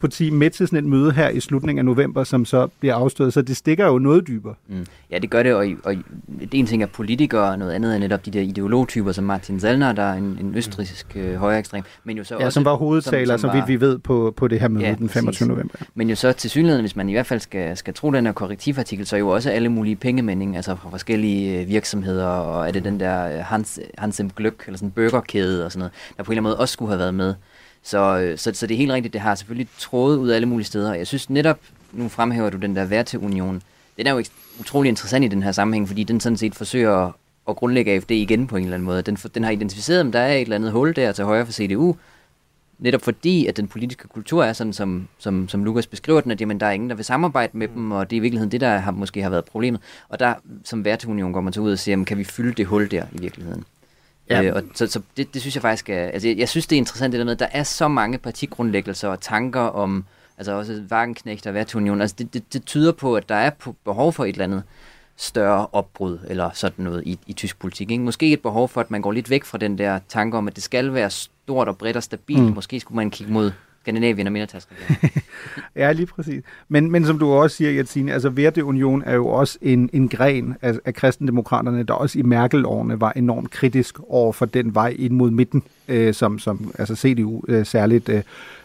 [0.00, 3.32] Parti med til sådan et møde her i slutningen af november, som så bliver afstået,
[3.32, 4.54] så det stikker jo noget dybere.
[4.68, 4.86] Mm.
[5.10, 5.94] Ja, det gør det, og, og
[6.40, 9.60] det ene ting er politikere, og noget andet er netop de der ideologtyper, som Martin
[9.60, 12.64] Zellner, der er en, en østrisk øh, højre ekstrem, men jo så ja, også, som
[12.64, 15.08] var hovedtaler, som, som var, vi, vi ved på, på det her møde Ja, den
[15.08, 15.26] 25.
[15.26, 15.46] præcis.
[15.46, 15.74] november.
[15.94, 18.32] Men jo så til synligheden, hvis man i hvert fald skal, skal tro den her
[18.32, 22.72] korrektivartikel, så er jo også alle mulige pengemænding, altså fra forskellige øh, virksomheder, og er
[22.72, 26.22] det den der øh, Hans, Hansem Gløk, eller sådan en burgerkæde og sådan noget, der
[26.22, 27.34] på en eller anden måde også skulle have været med.
[27.82, 30.48] Så, øh, så, så det er helt rigtigt, det har selvfølgelig trådet ud af alle
[30.48, 30.94] mulige steder.
[30.94, 31.58] Jeg synes netop,
[31.92, 33.62] nu fremhæver du den der Værteunion,
[33.96, 34.24] den er jo
[34.60, 37.12] utrolig interessant i den her sammenhæng, fordi den sådan set forsøger at,
[37.48, 39.02] at grundlægge AFD igen på en eller anden måde.
[39.02, 41.52] Den, den har identificeret, om der er et eller andet hul der til højre for
[41.52, 41.96] CDU,
[42.78, 46.40] netop fordi, at den politiske kultur er sådan, som, som, som Lukas beskriver den, at
[46.40, 48.60] jamen, der er ingen, der vil samarbejde med dem, og det er i virkeligheden det,
[48.60, 49.80] der har, måske har været problemet.
[50.08, 52.66] Og der, som værteunion, går man så ud og siger, jamen, kan vi fylde det
[52.66, 53.64] hul der i virkeligheden?
[54.30, 54.42] Ja.
[54.42, 56.76] Øh, og så, så det, det synes jeg faktisk er, altså jeg, jeg synes det
[56.76, 60.04] er interessant det der med, at der er så mange partigrundlæggelser og tanker om,
[60.38, 63.50] altså også Wagenknecht og Værtunion, altså det, det, det tyder på, at der er
[63.84, 64.62] behov for et eller andet
[65.16, 67.90] større opbrud eller sådan noget i, i tysk politik.
[67.90, 68.04] Ikke?
[68.04, 70.56] Måske et behov for, at man går lidt væk fra den der tanke om, at
[70.56, 72.42] det skal være stort og bredt og stabilt.
[72.42, 72.54] Mm.
[72.54, 73.52] Måske skulle man kigge mod
[73.90, 75.10] Skandinavien og mindretalsregeringen.
[75.76, 76.42] Ja, lige præcis.
[76.68, 80.56] Men, men som du også siger, Jensine, altså Werteunion er jo også en, en gren
[80.62, 85.12] af, af kristendemokraterne, der også i Merkel-årene var enormt kritisk over for den vej ind
[85.12, 88.22] mod midten, øh, som, som altså CDU øh, særligt øh,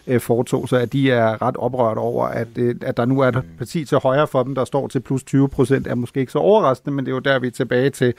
[0.07, 0.69] øh, foretog.
[0.69, 3.85] Så at de er ret oprørt over, at, øh, at der nu er et parti
[3.85, 6.95] til højre for dem, der står til plus 20 procent, er måske ikke så overraskende,
[6.95, 8.13] men det er jo der, vi er tilbage til,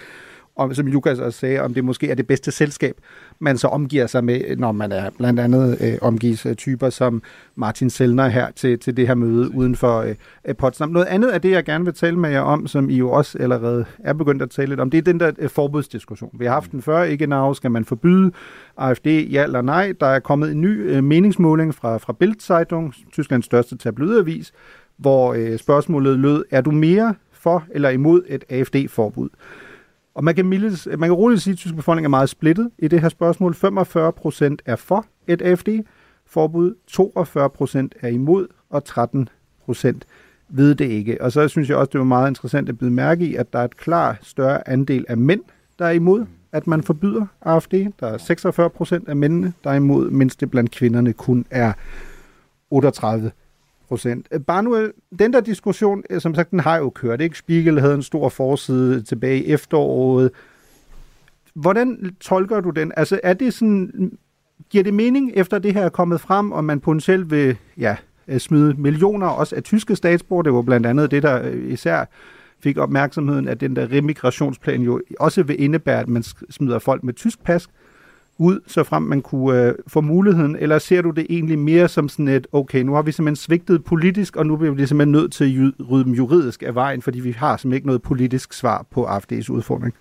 [0.56, 2.96] om, som Lukas også sagde, om det måske er det bedste selskab,
[3.38, 7.22] man så omgiver sig med, når man er blandt andet øh, omgives af typer som
[7.54, 10.14] Martin Sellner her til, til det her møde uden for øh,
[10.44, 10.88] øh, Potsdam.
[10.88, 13.38] Noget andet af det, jeg gerne vil tale med jer om, som I jo også
[13.38, 16.30] allerede er begyndt at tale lidt om, det er den der øh, forbudsdiskussion.
[16.38, 18.32] Vi har haft den før, ikke nav, skal man forbyde
[18.76, 19.92] AFD, ja eller nej.
[20.00, 24.52] Der er kommet en ny øh, meningsmåling fra, fra Bild-Zeitung, Tysklands største tabloidavis,
[24.96, 29.28] hvor øh, spørgsmålet lød, er du mere for eller imod et AFD-forbud?
[30.16, 32.88] Og man kan, mildes, man kan roligt sige, at tysk befolkning er meget splittet i
[32.88, 33.54] det her spørgsmål.
[33.54, 39.28] 45 procent er for et AFD-forbud, 42 procent er imod, og 13
[39.64, 40.06] procent
[40.48, 41.22] ved det ikke.
[41.22, 43.58] Og så synes jeg også, det var meget interessant at byde mærke i, at der
[43.58, 45.42] er et klar større andel af mænd,
[45.78, 47.74] der er imod, at man forbyder AFD.
[48.00, 51.72] Der er 46 procent af mændene, der er imod, mens det blandt kvinderne kun er
[52.70, 53.30] 38
[53.88, 54.28] procent.
[54.32, 57.20] Øh, Barnuel, den der diskussion, øh, som sagt, den har jo kørt.
[57.20, 57.38] Ikke?
[57.38, 60.30] Spiegel havde en stor forside tilbage i efteråret.
[61.54, 62.92] Hvordan tolker du den?
[62.96, 64.12] Altså, er det sådan,
[64.70, 67.96] giver det mening, efter det her er kommet frem, og man potentielt vil ja,
[68.28, 70.42] øh, smide millioner også af tyske statsborger?
[70.42, 72.04] Det var blandt andet det, der især
[72.60, 77.14] fik opmærksomheden, at den der remigrationsplan jo også vil indebære, at man smider folk med
[77.14, 77.68] tysk pas
[78.38, 82.08] ud, så frem man kunne øh, få muligheden, eller ser du det egentlig mere som
[82.08, 85.32] sådan et, okay, nu har vi simpelthen svigtet politisk, og nu bliver vi simpelthen nødt
[85.32, 88.86] til at rydde dem juridisk af vejen, fordi vi har simpelthen ikke noget politisk svar
[88.90, 89.94] på AFD's udfordring.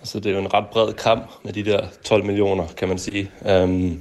[0.00, 2.98] Altså, det er jo en ret bred kamp med de der 12 millioner, kan man
[2.98, 3.30] sige.
[3.62, 4.00] Um,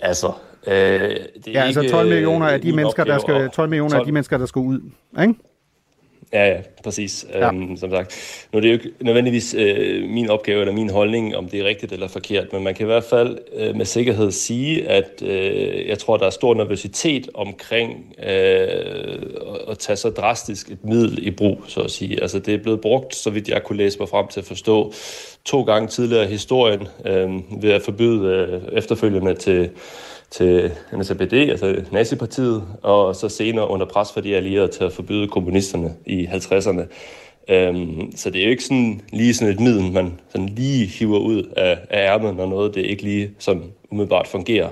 [0.00, 0.32] altså,
[0.66, 1.20] øh, det er
[1.52, 3.98] Ja, altså ikke, 12 millioner af øh, de min mennesker, der skal, at- 12 millioner
[3.98, 4.80] af de mennesker, der skal ud,
[5.22, 5.34] ikke?
[6.32, 7.26] Ja, ja, præcis.
[7.34, 7.48] Ja.
[7.48, 8.46] Um, som sagt.
[8.52, 11.64] Nu er det jo ikke nødvendigvis øh, min opgave eller min holdning, om det er
[11.64, 15.88] rigtigt eller forkert, men man kan i hvert fald øh, med sikkerhed sige, at øh,
[15.88, 21.26] jeg tror, der er stor nervøsitet omkring øh, at- at tage så drastisk et middel
[21.26, 22.22] i brug, så at sige.
[22.22, 24.92] Altså det er blevet brugt, så vidt jeg kunne læse mig frem til at forstå,
[25.44, 29.70] to gange tidligere i historien øh, ved at forbyde øh, efterfølgende til
[30.30, 35.28] til NSAPD, altså Nazipartiet, og så senere under pres for de allierede til at forbyde
[35.28, 36.82] kommunisterne i 50'erne.
[37.48, 41.18] Øhm, så det er jo ikke sådan, lige sådan et middel, man sådan lige hiver
[41.18, 44.68] ud af, af ærmet, når noget det ikke lige sådan umiddelbart fungerer.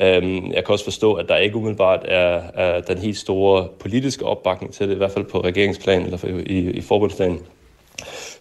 [0.00, 4.24] Øhm, jeg kan også forstå, at der ikke umiddelbart er, er den helt store politiske
[4.24, 7.40] opbakning til det, i hvert fald på regeringsplan eller i, i forbundsplanen.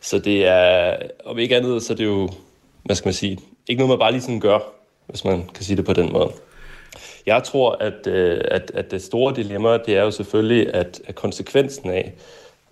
[0.02, 2.30] Så det er, om ikke andet, så er det jo,
[2.84, 4.60] hvad skal man sige, ikke noget, man bare lige sådan gør,
[5.08, 6.32] hvis man kan sige det på den måde.
[7.26, 11.16] Jeg tror, at, øh, at, at det store dilemma, det er jo selvfølgelig, at, at
[11.16, 12.14] konsekvensen af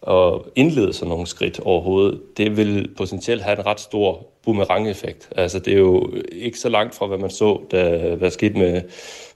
[0.08, 5.30] at indlede sådan nogle skridt overhovedet, det vil potentielt have en ret stor boomerang-effekt.
[5.36, 8.82] Altså, det er jo ikke så langt fra, hvad man så, da, hvad skete med,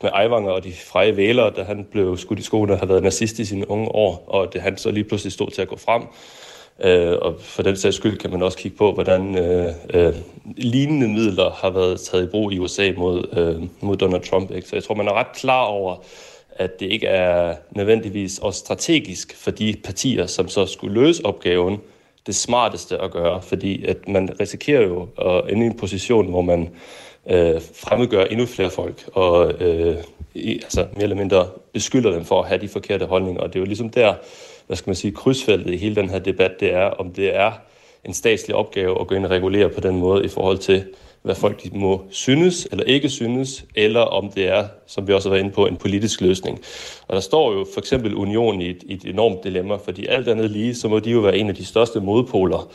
[0.01, 3.03] med Eivanger og de frie vælere, da han blev skudt i skoene og havde været
[3.03, 5.77] nazist i sine unge år, og det han så lige pludselig stod til at gå
[5.77, 6.03] frem.
[6.83, 10.13] Øh, og for den sags skyld kan man også kigge på, hvordan øh, øh,
[10.57, 14.51] lignende midler har været taget i brug i USA mod, øh, mod Donald Trump.
[14.51, 14.67] Ikke?
[14.67, 15.95] Så jeg tror, man er ret klar over,
[16.55, 21.81] at det ikke er nødvendigvis også strategisk for de partier, som så skulle løse opgaven,
[22.27, 26.41] det smarteste at gøre, fordi at man risikerer jo at ende i en position, hvor
[26.41, 26.69] man
[27.29, 29.95] øh, fremmedgør endnu flere folk og øh,
[30.33, 33.41] i, altså mere eller mindre beskylder dem for at have de forkerte holdninger.
[33.41, 34.13] Og det er jo ligesom der,
[34.69, 37.51] hvad skal man sige, krydsfeltet i hele den her debat, det er, om det er
[38.05, 40.85] en statslig opgave at gå ind og regulere på den måde i forhold til,
[41.21, 45.29] hvad folk de må synes eller ikke synes, eller om det er, som vi også
[45.29, 46.59] har været inde på, en politisk løsning.
[47.07, 50.27] Og der står jo for eksempel unionen i et, i et enormt dilemma, fordi alt
[50.27, 52.71] andet lige, så må de jo være en af de største modpoler,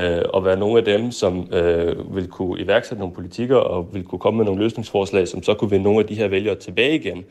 [0.00, 4.04] øh, og være nogle af dem, som øh, vil kunne iværksætte nogle politikker og vil
[4.04, 6.94] kunne komme med nogle løsningsforslag, som så kunne vinde nogle af de her vælgere tilbage
[6.94, 7.24] igen.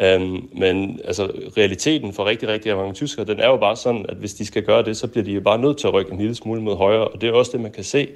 [0.00, 4.16] Øhm, men altså, realiteten for rigtig, rigtig mange tyskere, den er jo bare sådan, at
[4.16, 6.18] hvis de skal gøre det, så bliver de jo bare nødt til at rykke en
[6.18, 7.08] lille smule mod højre.
[7.08, 8.08] Og det er også det, man kan se,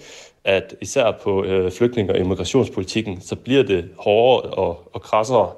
[0.44, 5.50] at især på øh, flygtninge- og immigrationspolitikken, så bliver det hårdere og, og krassere,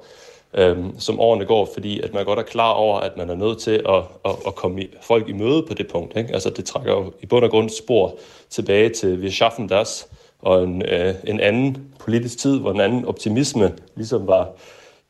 [0.53, 3.59] øhm, som årene går, fordi at man godt er klar over, at man er nødt
[3.59, 6.17] til at, at, at komme i, folk i møde på det punkt.
[6.17, 6.33] Ikke?
[6.33, 8.17] Altså det trækker jo i bund og grund spor
[8.49, 10.07] tilbage til Vi schaffen das,
[10.39, 14.49] og en, øh, en anden politisk tid, hvor en anden optimisme ligesom var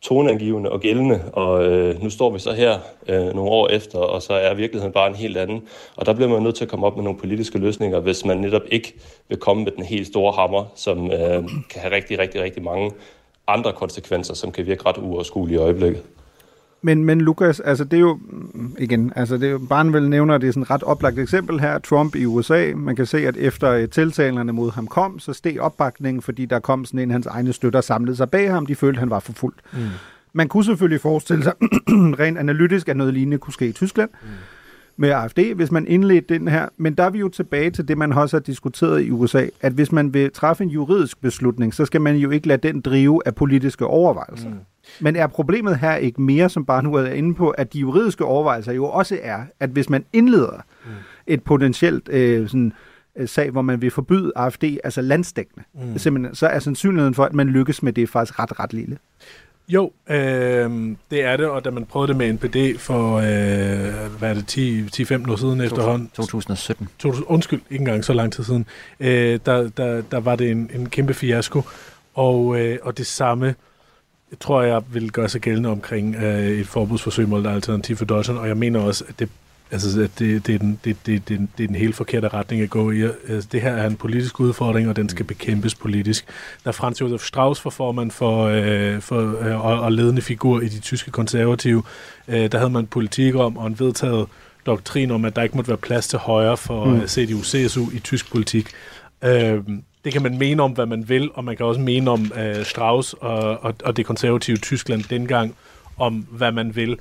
[0.05, 4.21] toneangivende og gældende, og øh, nu står vi så her øh, nogle år efter, og
[4.21, 5.61] så er virkeligheden bare en helt anden.
[5.95, 8.37] Og der bliver man nødt til at komme op med nogle politiske løsninger, hvis man
[8.37, 8.93] netop ikke
[9.29, 12.91] vil komme med den helt store hammer, som øh, kan have rigtig, rigtig, rigtig mange
[13.47, 16.03] andre konsekvenser, som kan virke ret uoverskuelige i øjeblikket.
[16.86, 18.19] Men, men Lukas, altså det er jo,
[18.80, 21.80] igen, altså det er jo, Barnvel nævner, det er sådan et ret oplagt eksempel her,
[21.80, 22.71] Trump i USA.
[22.76, 26.86] Man kan se, at efter tiltalerne mod ham kom, så steg opbakningen, fordi der kom
[26.86, 28.65] sådan en hans egne støtter samlede sig bag ham.
[28.65, 29.60] De følte, at han var for fuldt.
[29.74, 29.80] Mm.
[30.34, 31.54] Man kunne selvfølgelig forestille sig,
[32.19, 34.10] rent analytisk, at noget lignende kunne ske i Tyskland.
[34.21, 34.28] Mm
[34.98, 36.69] med AFD, hvis man indledte den her.
[36.78, 39.74] Men der er vi jo tilbage til det, man også har diskuteret i USA, at
[39.74, 43.21] hvis man vil træffe en juridisk beslutning, så skal man jo ikke lade den drive
[43.26, 44.50] af politiske overvejelser.
[44.50, 44.56] Mm.
[45.00, 48.26] Men er problemet her ikke mere, som bare nu er inde på, at de juridiske
[48.26, 50.91] overvejelser jo også er, at hvis man indleder mm.
[51.28, 52.74] et potentielt øh, sådan,
[53.15, 55.98] øh, sag, hvor man vil forbyde AFD, altså landsdækkende, mm.
[55.98, 58.98] simpelthen, så er sandsynligheden for, at man lykkes med det faktisk ret, ret lille.
[59.67, 64.30] Jo, øh, det er det, og da man prøvede det med NPD for, øh, hvad
[64.30, 66.10] er det, 10-15 år siden efterhånden?
[66.13, 66.89] 2017.
[67.00, 68.65] 2000, undskyld, ikke engang så lang tid siden.
[69.00, 71.62] Øh, der, der, der var det en, en kæmpe fiasko,
[72.13, 73.56] og, øh, og det samme
[74.39, 78.48] tror jeg vil gøre sig gældende omkring øh, et forbudsforsøg mod Alternativ for Deutschland, og
[78.48, 79.30] jeg mener også, at det
[79.71, 82.62] Altså, at det, det, er den, det, det, det, det er den helt forkerte retning
[82.62, 83.02] at gå i.
[83.02, 86.26] Altså, det her er en politisk udfordring, og den skal bekæmpes politisk.
[86.65, 90.67] Da Franz Josef Strauss var formand for, øh, for øh, og, og ledende figur i
[90.67, 91.84] de tyske konservative,
[92.28, 94.28] øh, der havde man politik om og en vedtaget
[94.65, 97.02] doktrin om, at der ikke måtte være plads til højre for mm.
[97.02, 98.67] CDU-CSU i tysk politik.
[99.24, 99.60] Øh,
[100.05, 102.65] det kan man mene om, hvad man vil, og man kan også mene om øh,
[102.65, 105.55] Strauss og, og, og det konservative Tyskland dengang,
[105.97, 106.97] om hvad man vil.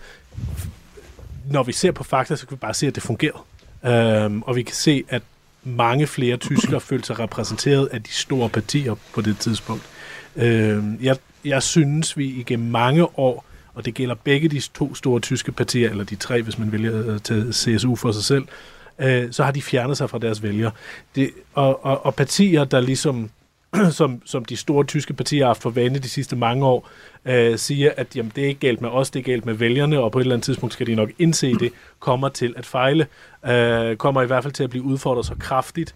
[1.50, 3.38] Når vi ser på fakta, så kan vi bare se, at det fungerede.
[3.84, 5.22] Øhm, og vi kan se, at
[5.64, 9.82] mange flere tyskere følte sig repræsenteret af de store partier på det tidspunkt.
[10.36, 15.20] Øhm, jeg, jeg synes, vi igennem mange år, og det gælder begge de to store
[15.20, 18.44] tyske partier, eller de tre, hvis man vælger øh, at tage CSU for sig selv,
[18.98, 20.70] øh, så har de fjernet sig fra deres vælgere.
[21.14, 23.30] Det, og, og, og partier, der ligesom
[23.90, 26.88] som, som de store tyske partier har haft for vane de sidste mange år,
[27.24, 30.00] øh, siger, at jamen, det er ikke galt med os, det er galt med vælgerne,
[30.00, 33.06] og på et eller andet tidspunkt skal de nok indse det, kommer til at fejle,
[33.46, 35.94] øh, kommer i hvert fald til at blive udfordret så kraftigt,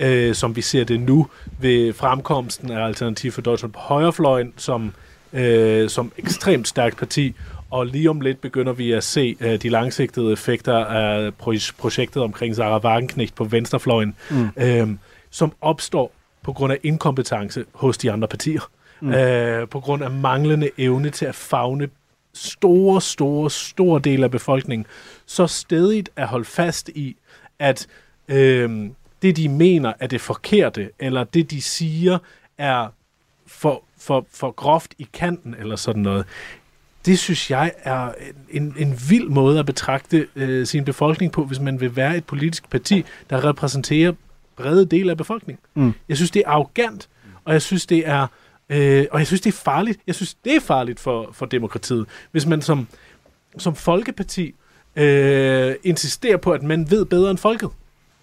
[0.00, 1.26] øh, som vi ser det nu
[1.60, 4.92] ved fremkomsten af Alternativ for Deutschland på højrefløjen, som,
[5.32, 7.34] øh, som ekstremt stærkt parti,
[7.70, 11.34] og lige om lidt begynder vi at se uh, de langsigtede effekter af
[11.78, 14.50] projektet omkring Sarah Wagenknecht på venstrefløjen, mm.
[14.62, 14.90] uh,
[15.30, 18.70] som opstår på grund af inkompetence hos de andre partier.
[19.00, 19.08] Mm.
[19.08, 21.88] Uh, på grund af manglende evne til at fagne
[22.34, 24.86] store, store, store dele af befolkningen.
[25.26, 27.16] Så stedigt at holde fast i,
[27.58, 27.86] at
[28.28, 28.36] uh,
[29.22, 32.18] det, de mener er det forkerte, eller det, de siger,
[32.58, 32.88] er
[33.46, 36.24] for, for, for groft i kanten, eller sådan noget
[37.06, 38.12] det synes jeg er
[38.50, 42.24] en, en vild måde at betragte øh, sin befolkning på, hvis man vil være et
[42.24, 44.12] politisk parti, der repræsenterer
[44.56, 45.60] brede dele af befolkningen.
[45.74, 45.92] Mm.
[46.08, 47.08] Jeg synes, det er arrogant,
[47.44, 48.26] og jeg synes, det er
[48.68, 50.00] øh, og jeg synes, det er farligt.
[50.06, 52.86] Jeg synes, det er farligt for, for demokratiet, hvis man som,
[53.58, 54.54] som folkeparti
[54.96, 57.70] øh, insisterer på, at man ved bedre end folket.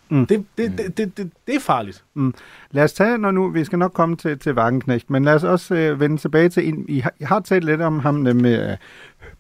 [0.10, 0.26] Mm.
[0.26, 2.04] Det, det, det, det, det, det er farligt.
[2.14, 2.34] Mm.
[2.72, 5.44] Lad os tage, når nu, vi skal nok komme til, til Wagenknecht, men lad os
[5.44, 8.72] også øh, vende tilbage til, en, I, har, I har talt lidt om ham med
[8.72, 8.78] øh,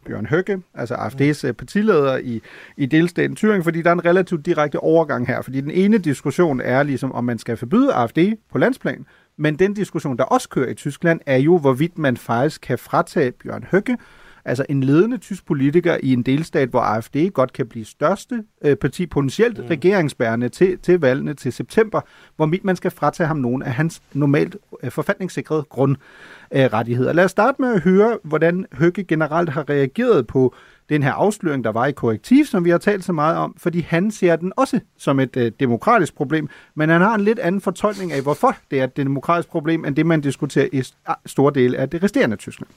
[0.06, 1.56] Bjørn Høgge, altså AFD's mm.
[1.56, 2.42] partileder i,
[2.78, 6.62] i delstaten Thüringen, fordi der er en relativt direkte overgang her, fordi den ene diskussion
[6.62, 8.20] er ligesom, om man skal forbyde AFD
[8.52, 9.06] på landsplan,
[9.38, 13.32] men den diskussion, der også kører i Tyskland, er jo, hvorvidt man faktisk kan fratage
[13.32, 13.98] Bjørn Høgge
[14.46, 18.76] Altså en ledende tysk politiker i en delstat, hvor AfD godt kan blive største øh,
[18.76, 19.66] parti, potentielt mm.
[19.66, 22.02] regeringsbærende til, til valgene til september,
[22.36, 27.14] hvor man skal fratage ham nogle af hans normalt øh, forfatningssikrede grundrettigheder.
[27.14, 30.56] Lad os starte med at høre, hvordan Høgge generelt har reageret på
[30.90, 33.80] den her afsløring, der var i korrektiv, som vi har talt så meget om, fordi
[33.80, 37.62] han ser den også som et øh, demokratisk problem, men han har en lidt anden
[37.62, 40.84] fortolkning af, hvorfor det er et demokratisk problem, end det, man diskuterer i
[41.26, 42.70] store dele af det resterende Tyskland.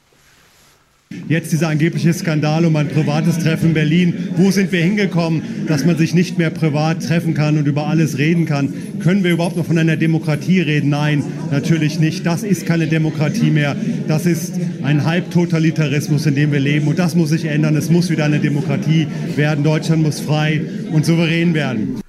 [1.29, 4.15] Jetzt dieser angebliche Skandal um ein privates Treffen in Berlin.
[4.37, 8.19] Wo sind wir hingekommen, dass man sich nicht mehr privat treffen kann und über alles
[8.19, 8.73] reden kann?
[9.01, 10.91] Können wir überhaupt noch von einer Demokratie reden?
[10.91, 12.27] Nein, natürlich nicht.
[12.27, 13.77] Das ist keine Demokratie mehr.
[14.07, 16.87] Das ist ein Halbtotalitarismus, in dem wir leben.
[16.87, 17.77] Und das muss sich ändern.
[17.77, 19.65] Es muss wieder eine Demokratie werden.
[19.65, 20.61] Deutschland muss frei
[20.93, 22.01] und souverän werden.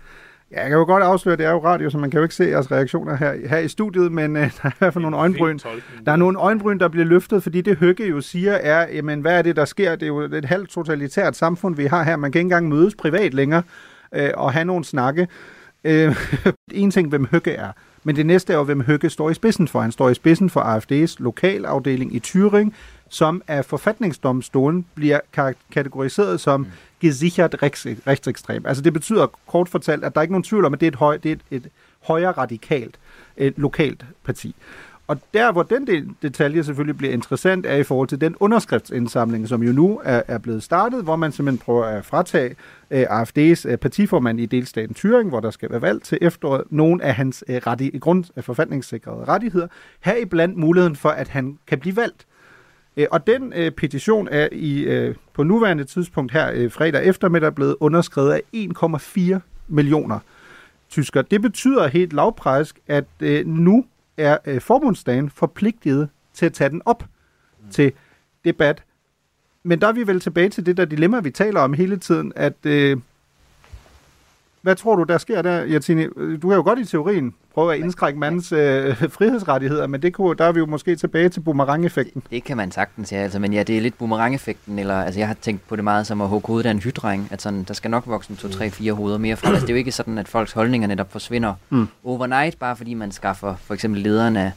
[0.52, 2.24] Ja, jeg kan jo godt afsløre, at det er jo radio, så man kan jo
[2.24, 5.02] ikke se jeres reaktioner her, her i studiet, men uh, der er i hvert fald
[5.02, 5.60] nogle øjenbryn.
[6.06, 9.38] Der er nogle øjenbryn, der bliver løftet, fordi det Høgge jo siger er, jamen hvad
[9.38, 9.92] er det, der sker?
[9.92, 12.16] Det er jo et halvt totalitært samfund, vi har her.
[12.16, 13.64] Man kan ikke engang mødes privat længere
[14.18, 15.28] uh, og have nogle snakke.
[15.84, 15.92] Uh,
[16.72, 17.72] en ting, hvem Høgge er.
[18.04, 19.82] Men det næste er jo, hvem Høgge står i spidsen for.
[19.82, 22.72] Han står i spidsen for AFD's lokalafdeling i Thüringen,
[23.10, 25.20] som af forfatningsdomstolen bliver
[25.72, 26.68] kategoriseret som mm
[27.02, 27.56] gesichert
[28.08, 28.66] rechtsekstrem.
[28.66, 30.92] Altså det betyder kort fortalt, at der er ikke nogen tvivl om, at det er
[30.92, 31.70] et, høj, det er et, et
[32.04, 33.00] højere radikalt
[33.38, 34.56] et lokalt parti.
[35.08, 39.48] Og der, hvor den del, detalje selvfølgelig bliver interessant, er i forhold til den underskriftsindsamling,
[39.48, 42.56] som jo nu er, er blevet startet, hvor man simpelthen prøver at fratage
[42.92, 46.18] øh, uh, AFD's uh, øh, partiformand i delstaten Thüringen, hvor der skal være valg til
[46.22, 49.68] efteråret, nogle af hans øh, uh, reti- grund, uh, forfatningssikrede rettigheder,
[50.00, 52.27] heriblandt muligheden for, at han kan blive valgt.
[52.98, 57.56] Øh, og den øh, petition er i øh, på nuværende tidspunkt her øh, fredag eftermiddag
[57.56, 60.20] blevet underskrevet af 1,4 millioner
[60.90, 61.24] tyskere.
[61.32, 63.86] Det betyder helt lavpræsk, at øh, nu
[64.18, 67.72] er øh, forbundsdagen forpligtet til at tage den op mm.
[67.72, 67.92] til
[68.46, 68.84] debat.
[69.64, 72.34] Men der er vi vel tilbage til det der dilemma, vi taler om hele tiden,
[72.36, 72.98] at øh,
[74.68, 76.08] hvad tror du, der sker der, Jatine?
[76.42, 80.36] Du kan jo godt i teorien prøve at indskrænke mandens øh, frihedsrettigheder, men det kunne,
[80.36, 82.22] der er vi jo måske tilbage til boomerang-effekten.
[82.22, 83.18] Det, det kan man sagtens, ja.
[83.18, 86.08] Altså, men ja, det er lidt boomerang-effekten, eller altså, jeg har tænkt på det meget
[86.08, 88.70] som at hugge hovedet af en hydreng, at sådan, der skal nok vokse to, tre,
[88.70, 89.50] fire hoveder mere fra.
[89.50, 91.88] Altså, det er jo ikke sådan, at folks holdninger netop forsvinder mm.
[92.04, 94.52] overnight, bare fordi man skaffer for eksempel lederen af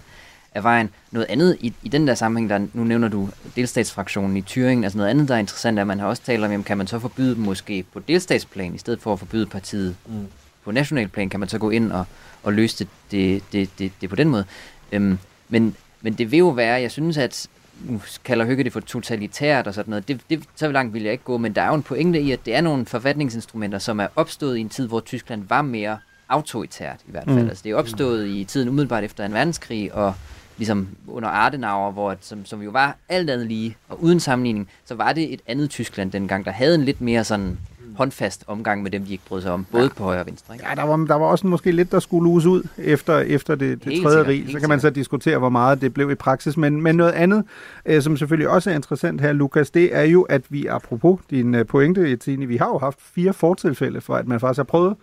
[0.54, 0.90] af vejen.
[1.10, 4.98] Noget andet i, i den der sammenhæng, der nu nævner du delstatsfraktionen i Thüringen, altså
[4.98, 6.86] noget andet, der er interessant, er, at man har også talt om, jamen, kan man
[6.86, 10.26] så forbyde dem måske på delstatsplan, i stedet for at forbyde partiet mm.
[10.64, 12.04] på nationalplan, kan man så gå ind og,
[12.42, 14.44] og løse det, det, det, det, det på den måde.
[14.92, 17.46] Øhm, men, men det vil jo være, jeg synes, at
[17.84, 21.12] nu kalder Høgge det for totalitært og sådan noget, det, det, så langt vil jeg
[21.12, 24.00] ikke gå, men der er jo en pointe i, at det er nogle forfatningsinstrumenter, som
[24.00, 27.42] er opstået i en tid, hvor Tyskland var mere autoritært i hvert fald.
[27.42, 27.48] Mm.
[27.48, 30.14] Altså, det er opstået i tiden umiddelbart efter en verdenskrig, og
[30.60, 34.94] ligesom under Adenauer, hvor, som, som jo var alt andet lige, og uden sammenligning, så
[34.94, 37.58] var det et andet Tyskland dengang, der havde en lidt mere sådan
[37.96, 39.88] håndfast omgang med dem, de ikke brød sig om, både ja.
[39.96, 40.54] på højre og venstre.
[40.54, 40.66] Ikke?
[40.68, 43.84] Ja, der var, der var også måske lidt, der skulle luse ud efter, efter det,
[43.84, 44.46] det tredje rig.
[44.52, 46.56] Så kan man så diskutere, hvor meget det blev i praksis.
[46.56, 47.44] Men, men noget andet,
[47.86, 51.54] øh, som selvfølgelig også er interessant her, Lukas, det er jo, at vi, apropos din
[51.54, 54.96] øh, pointe, Tine, vi har jo haft fire fortilfælde for, at man faktisk har prøvet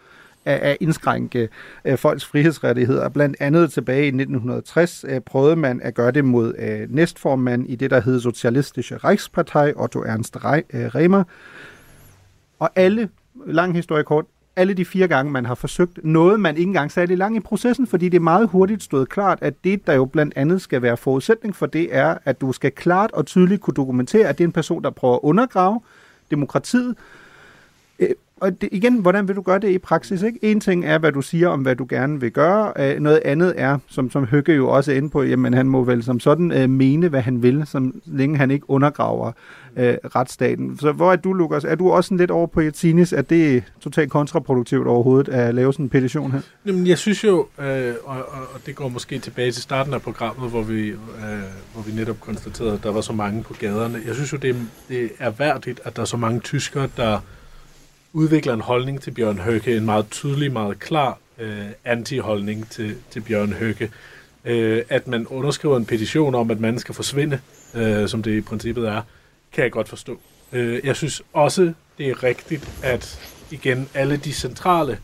[0.48, 1.50] at, at indskrænke
[1.86, 3.10] øh, folks frihedsrettigheder.
[3.10, 7.76] Blandt andet tilbage i 1960 øh, prøvede man at gøre det mod øh, næstformand i
[7.76, 11.24] det, der hed Socialistische Reichspartei, Otto Ernst Re- øh, Remer.
[12.60, 13.10] Og alle,
[13.46, 17.14] lang historie kort, alle de fire gange, man har forsøgt noget, man ikke engang satte
[17.14, 20.34] i lang i processen, fordi det meget hurtigt stod klart, at det, der jo blandt
[20.38, 24.28] andet skal være forudsætning for det, er, at du skal klart og tydeligt kunne dokumentere,
[24.28, 25.82] at det er en person, der prøver at undergrave
[26.32, 26.96] demokratiet,
[28.00, 28.10] øh,
[28.42, 30.22] og det, igen, hvordan vil du gøre det i praksis?
[30.22, 30.40] Ikke?
[30.42, 32.74] En ting er, hvad du siger om, hvad du gerne vil gøre.
[32.80, 35.84] Øh, noget andet er, som, som Høgge jo også er inde på, jamen han må
[35.84, 39.32] vel som sådan øh, mene, hvad han vil, som længe han ikke undergraver
[39.78, 40.78] øh, retsstaten.
[40.80, 41.64] Så hvor er du, Lukas?
[41.64, 45.74] Er du også lidt over på Jatinis, at det er totalt kontraproduktivt overhovedet at lave
[45.74, 46.40] sådan en petition her?
[46.66, 48.18] Jamen, jeg synes jo, øh, og,
[48.54, 50.98] og det går måske tilbage til starten af programmet, hvor vi, øh,
[51.74, 54.00] hvor vi netop konstaterede, at der var så mange på gaderne.
[54.06, 54.56] Jeg synes jo, det,
[54.90, 57.20] det er værdigt, at der er så mange tyskere, der
[58.14, 63.22] udvikler en holdning til Bjørn Høgge, en meget tydelig, meget klar øh, anti-holdning til, til
[63.22, 63.92] Bjørn Høgge.
[64.46, 67.40] Øh, at man underskriver en petition om, at manden skal forsvinde,
[67.74, 69.02] øh, som det i princippet er,
[69.52, 70.20] kan jeg godt forstå.
[70.52, 73.20] Øh, jeg synes også, det er rigtigt, at
[73.52, 75.00] igen, alle de centrale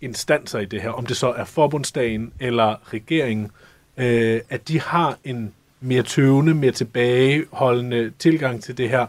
[0.00, 3.50] instanser i det her, om det så er forbundsdagen eller regeringen,
[3.96, 9.06] øh, at de har en mere tøvende, mere tilbageholdende tilgang til det her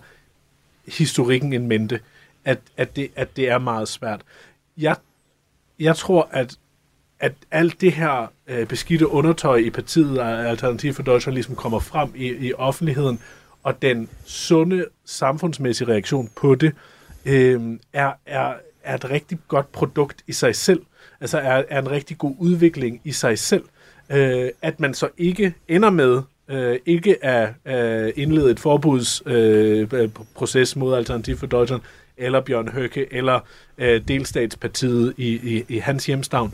[0.88, 2.00] historikken en mente
[2.46, 4.22] at, at, det, at det er meget svært.
[4.78, 4.96] Jeg,
[5.80, 6.56] jeg tror, at,
[7.20, 11.80] at alt det her øh, beskidte undertøj i partiet af Alternativ for Deutschland ligesom kommer
[11.80, 13.20] frem i, i offentligheden,
[13.64, 16.74] og den sunde samfundsmæssige reaktion på det,
[17.26, 18.54] øh, er, er,
[18.84, 20.82] er et rigtig godt produkt i sig selv.
[21.22, 23.64] Altså er, er en rigtig god udvikling i sig selv.
[24.10, 30.80] Øh, at man så ikke ender med øh, ikke at øh, indlede et forbudsproces øh,
[30.80, 31.82] mod Alternativ for Deutschland,
[32.18, 33.40] eller Bjørn Høkke, eller
[33.78, 36.54] øh, delstatspartiet i, i, i hans hjemstavn.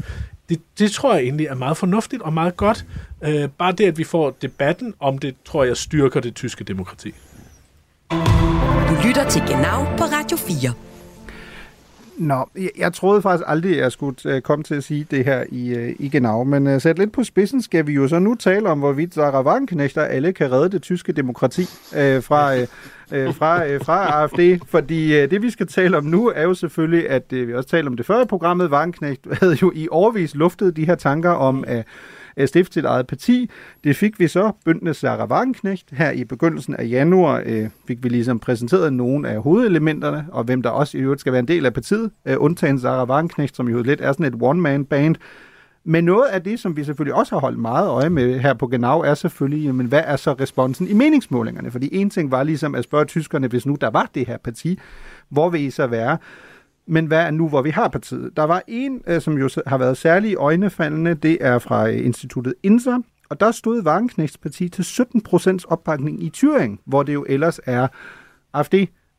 [0.49, 2.85] Det, det tror jeg egentlig er meget fornuftigt og meget godt.
[3.23, 7.13] Øh, bare det, at vi får debatten om det, tror jeg styrker det tyske demokrati.
[8.89, 10.90] Du lytter til Genau på Radio 4.
[12.17, 15.25] Nå, jeg, jeg troede faktisk aldrig, at jeg skulle øh, komme til at sige det
[15.25, 18.07] her i, uh, i Genau, men øh, uh, sat lidt på spidsen skal vi jo
[18.07, 22.61] så nu tale om, hvorvidt Sarah Wagenknechter alle kan redde det tyske demokrati uh, fra,
[22.61, 22.67] uh,
[23.35, 27.09] fra, uh, fra AFD, fordi uh, det vi skal tale om nu er jo selvfølgelig,
[27.09, 30.35] at uh, vi også talte om det før i programmet, Wagenknecht havde jo i overvis
[30.35, 31.85] luftet de her tanker om, at uh, at
[32.45, 33.49] stifte sit eget parti.
[33.83, 38.09] Det fik vi så, Bündnis Sarah Wagenknecht, her i begyndelsen af januar øh, fik vi
[38.09, 41.65] ligesom præsenteret nogle af hovedelementerne, og hvem der også i øvrigt skal være en del
[41.65, 45.15] af partiet, øh, undtagen Sarah Wagenknecht, som jo lidt er sådan et one-man-band.
[45.83, 48.67] Men noget af det, som vi selvfølgelig også har holdt meget øje med her på
[48.67, 51.71] Genau, er selvfølgelig, jamen, hvad er så responsen i meningsmålingerne?
[51.71, 54.79] Fordi en ting var ligesom at spørge tyskerne, hvis nu der var det her parti,
[55.29, 56.17] hvor vil I så være?
[56.91, 58.37] Men hvad er nu, hvor vi har partiet?
[58.37, 62.53] Der var en, øh, som jo har været særlig øjnefaldende, det er fra øh, instituttet
[62.63, 62.97] INSA,
[63.29, 67.59] og der stod Varenknægts parti til 17 procents opbakning i Thüringen, hvor det jo ellers
[67.65, 67.87] er
[68.53, 68.73] AfD,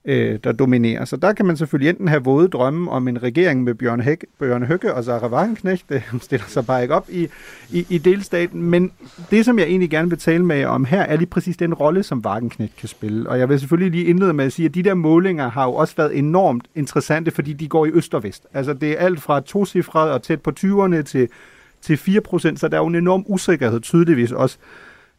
[0.05, 1.05] øh, der dominerer.
[1.05, 4.25] Så der kan man selvfølgelig enten have våde drømme om en regering med Bjørn, Hæk,
[4.39, 5.89] Bjørn Høgge og Sarah Wagenknecht.
[5.89, 7.29] Det stiller sig bare ikke op i,
[7.71, 8.63] i, i delstaten.
[8.63, 8.93] Men
[9.31, 12.03] det, som jeg egentlig gerne vil tale med om her, er lige præcis den rolle,
[12.03, 13.29] som Wagenknecht kan spille.
[13.29, 15.75] Og jeg vil selvfølgelig lige indlede med at sige, at de der målinger har jo
[15.75, 18.47] også været enormt interessante, fordi de går i øst og vest.
[18.55, 21.29] Altså det er alt fra tocifret og tæt på 20'erne til,
[21.83, 24.59] til 4%, så der er jo en enorm usikkerhed tydeligvis også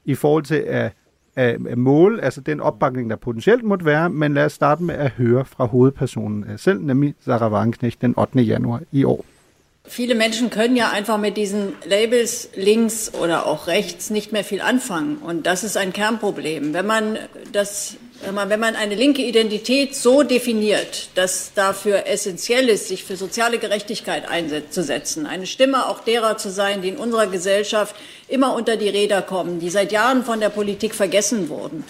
[0.05, 0.91] i forhold til at
[1.35, 4.95] af, af mål, altså den opbakning, der potentielt måtte være, men lad os starte med
[4.95, 8.39] at høre fra hovedpersonen selv, nemlig Sarah Wagenknecht den 8.
[8.39, 9.25] januar i år.
[9.85, 14.61] Viele Menschen können ja einfach mit diesen Labels links oder auch rechts nicht mehr viel
[14.61, 15.17] anfangen.
[15.17, 16.73] Und das ist ein Kernproblem.
[16.73, 17.17] Wenn man,
[17.51, 23.57] das, wenn man eine linke Identität so definiert, dass dafür essentiell ist, sich für soziale
[23.57, 27.95] Gerechtigkeit einzusetzen, eine Stimme auch derer zu sein, die in unserer Gesellschaft
[28.27, 31.83] immer unter die Räder kommen, die seit Jahren von der Politik vergessen wurden.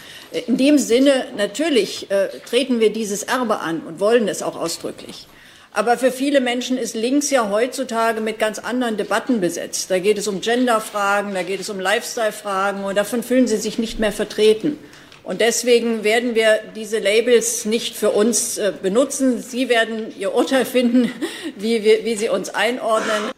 [0.48, 5.28] In dem Sinne, natürlich äh, treten wir dieses Erbe an und wollen es auch ausdrücklich.
[5.76, 9.90] Aber für viele Menschen ist links ja heutzutage mit ganz anderen Debatten besetzt.
[9.90, 13.80] Da geht es um Genderfragen, da geht es um Lifestyle-Fragen und davon fühlen sie sich
[13.80, 14.78] nicht mehr vertreten.
[15.24, 19.40] Und deswegen werden wir diese Labels nicht für uns äh, benutzen.
[19.40, 21.10] Sie werden Ihr Urteil finden,
[21.58, 23.32] wie, wir, wie Sie uns einordnen.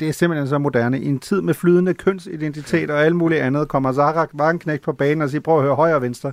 [0.00, 1.00] Det er simpelthen så moderne.
[1.00, 5.22] I en tid med flydende kønsidentitet og alt muligt andet, kommer Zara Wagenknecht på banen
[5.22, 6.32] og siger, prøv at høre højre og venstre.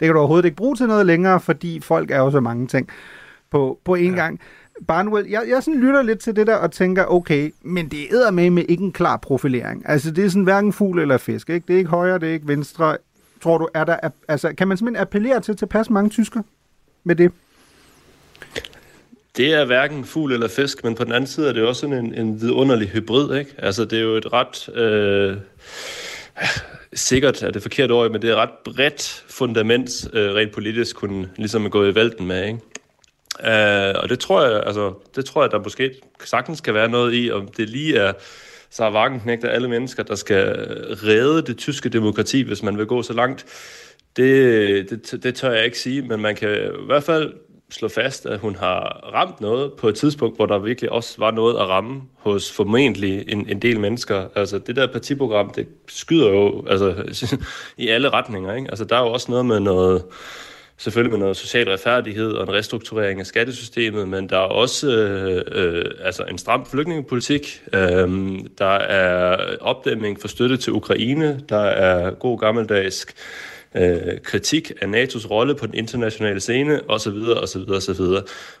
[0.00, 2.66] Det kan du overhovedet ikke bruge til noget længere, fordi folk er jo så mange
[2.66, 2.88] ting
[3.50, 4.10] på, på én ja.
[4.10, 4.40] gang.
[4.88, 8.30] Barnwell, jeg, jeg sådan lytter lidt til det der og tænker, okay, men det er
[8.30, 9.82] med med ikke en klar profilering.
[9.88, 11.66] Altså, det er sådan hverken fugl eller fisk, ikke?
[11.68, 12.96] Det er ikke højre, det er ikke venstre.
[13.42, 13.96] Tror du, er der,
[14.28, 16.42] altså, kan man simpelthen appellere til tilpas mange tysker
[17.04, 17.32] med det?
[19.36, 22.04] Det er hverken fugl eller fisk, men på den anden side er det også sådan
[22.04, 23.54] en, en vidunderlig hybrid, ikke?
[23.58, 24.68] Altså, det er jo et ret...
[24.76, 25.36] Øh,
[26.92, 30.96] sikkert er det forkert ord, men det er et ret bredt fundament, øh, rent politisk,
[30.96, 32.60] kunne ligesom gå i vælten med, ikke?
[33.44, 37.14] Øh, og det tror jeg, altså, det tror jeg, der måske sagtens kan være noget
[37.14, 38.12] i, om det lige er
[38.70, 40.44] så er Wagenknecht af alle mennesker, der skal
[40.92, 43.46] redde det tyske demokrati, hvis man vil gå så langt.
[44.16, 46.50] Det, det, det tør jeg ikke sige, men man kan
[46.82, 47.32] i hvert fald
[47.70, 51.30] slå fast, at hun har ramt noget på et tidspunkt, hvor der virkelig også var
[51.30, 54.28] noget at ramme hos formentlig en, en del mennesker.
[54.34, 56.94] Altså det der partiprogram, det skyder jo altså,
[57.84, 58.54] i alle retninger.
[58.54, 58.70] Ikke?
[58.70, 60.04] Altså der er jo også noget med noget
[60.80, 65.42] selvfølgelig med noget social retfærdighed og en restrukturering af skattesystemet, men der er også øh,
[65.52, 67.62] øh, altså en stram flygtningepolitik.
[67.72, 71.40] Øh, der er opdæmning for støtte til Ukraine.
[71.48, 73.06] Der er god gammeldags
[73.74, 78.04] øh, kritik af NATO's rolle på den internationale scene, osv., osv., osv.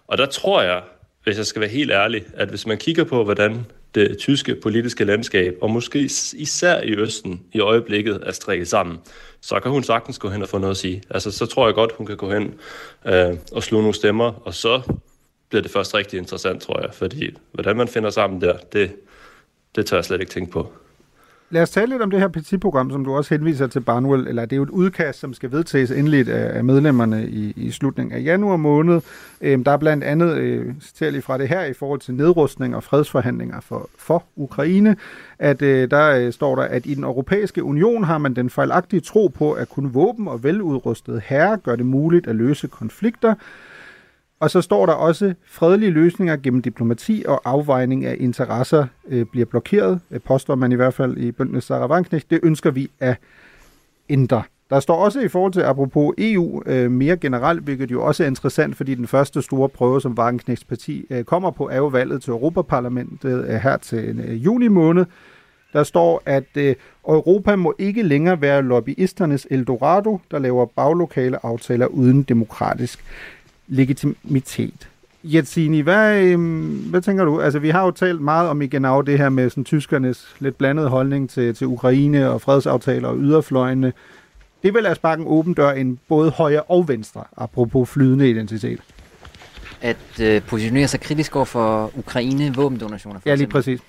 [0.06, 0.82] Og der tror jeg,
[1.24, 5.04] hvis jeg skal være helt ærlig, at hvis man kigger på, hvordan det tyske politiske
[5.04, 8.98] landskab, og måske især i Østen i øjeblikket er strikket sammen,
[9.40, 11.02] så kan hun sagtens gå hen og få noget at sige.
[11.10, 12.54] Altså, så tror jeg godt, hun kan gå hen
[13.06, 14.82] øh, og slå nogle stemmer, og så
[15.48, 16.94] bliver det først rigtig interessant, tror jeg.
[16.94, 18.92] Fordi hvordan man finder sammen der, det,
[19.76, 20.72] det tør jeg slet ikke tænke på.
[21.52, 24.26] Lad os tale lidt om det her partiprogram, som du også henviser til, Barnwell.
[24.26, 27.70] Eller det er jo et udkast, som skal vedtages endeligt af, af medlemmerne i, i
[27.70, 29.00] slutningen af januar måned.
[29.40, 32.76] Øhm, der er blandt andet, øh, citerer lige fra det her, i forhold til nedrustning
[32.76, 34.96] og fredsforhandlinger for, for Ukraine,
[35.38, 39.00] at øh, der øh, står der, at i den europæiske union har man den fejlagtige
[39.00, 43.34] tro på, at kun våben og veludrustede herrer gør det muligt at løse konflikter.
[44.40, 49.46] Og så står der også, fredelige løsninger gennem diplomati og afvejning af interesser øh, bliver
[49.46, 53.16] blokeret, øh, påstår man i hvert fald i Bøndende Sarah Det ønsker vi at
[54.08, 54.42] ændre.
[54.70, 58.26] Der står også i forhold til, apropos EU, øh, mere generelt, hvilket jo også er
[58.26, 62.22] interessant, fordi den første store prøve, som Wagenknechts parti øh, kommer på, er jo valget
[62.22, 65.04] til Europaparlamentet øh, her til øh, juni måned.
[65.72, 66.74] Der står, at øh,
[67.08, 73.04] Europa må ikke længere være lobbyisternes Eldorado, der laver baglokale aftaler uden demokratisk
[73.70, 74.88] legitimitet.
[75.24, 77.40] Jetsini, hvad, øhm, hvad tænker du?
[77.40, 80.58] Altså, vi har jo talt meget om i Genau det her med sådan, tyskernes lidt
[80.58, 83.92] blandede holdning til, til Ukraine og fredsaftaler og yderfløjene.
[84.62, 88.80] Det vil sparke en åben dør ind både højre og venstre, apropos flydende identitet.
[89.82, 93.20] At øh, positionere sig kritisk over for Ukraine våbendonationer.
[93.20, 93.52] For Ja, lige eksempel.
[93.58, 93.80] præcis.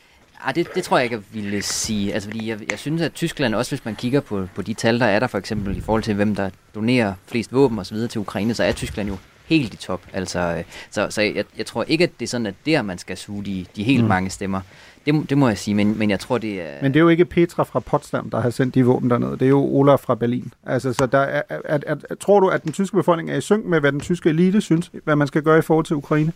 [0.45, 2.13] Ah, det, det tror jeg ikke, jeg ville sige.
[2.13, 4.99] Altså, fordi jeg, jeg synes, at Tyskland, også hvis man kigger på, på de tal,
[4.99, 7.93] der er der for eksempel i forhold til, hvem der donerer flest våben og så
[7.93, 9.17] videre til Ukraine, så er Tyskland jo
[9.51, 10.01] helt i top.
[10.13, 12.97] Altså, øh, så så jeg, jeg tror ikke, at det er sådan, at der man
[12.97, 14.07] skal suge de, de helt Mm.
[14.09, 14.61] mange stemmer.
[15.05, 16.71] Det, må- det må jeg sige, men, men jeg tror, det er...
[16.81, 19.31] Men det er jo ikke Petra fra Potsdam, der har sendt de våben derned.
[19.31, 20.53] Det er jo Olaf fra Berlin.
[20.65, 21.79] Altså, så der er, er, er,
[22.09, 24.61] er, tror du, at den tyske befolkning er i synk med, hvad den tyske elite
[24.61, 26.31] synes, hvad man skal gøre i forhold til Ukraine?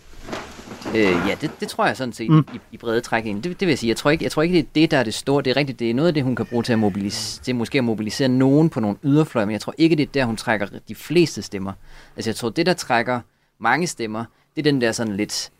[0.95, 2.45] Øh, ja, det, det tror jeg sådan set Mm.
[2.53, 3.43] i, i brede træk ind.
[3.43, 3.89] Det, det vil jeg sige.
[3.89, 5.43] Jeg tror, ikke, jeg tror ikke, det er det, der er det store.
[5.43, 7.55] Det er rigtigt, det er noget af det, hun kan bruge til at mobilisere, til
[7.55, 10.37] måske at mobilisere nogen på nogle yderfløje, men jeg tror ikke, det er der, hun
[10.37, 11.73] trækker de fleste stemmer.
[12.15, 13.19] Altså, jeg tror, det, der trækker
[13.59, 14.25] mange stemmer,
[14.55, 15.51] det er den der sådan lidt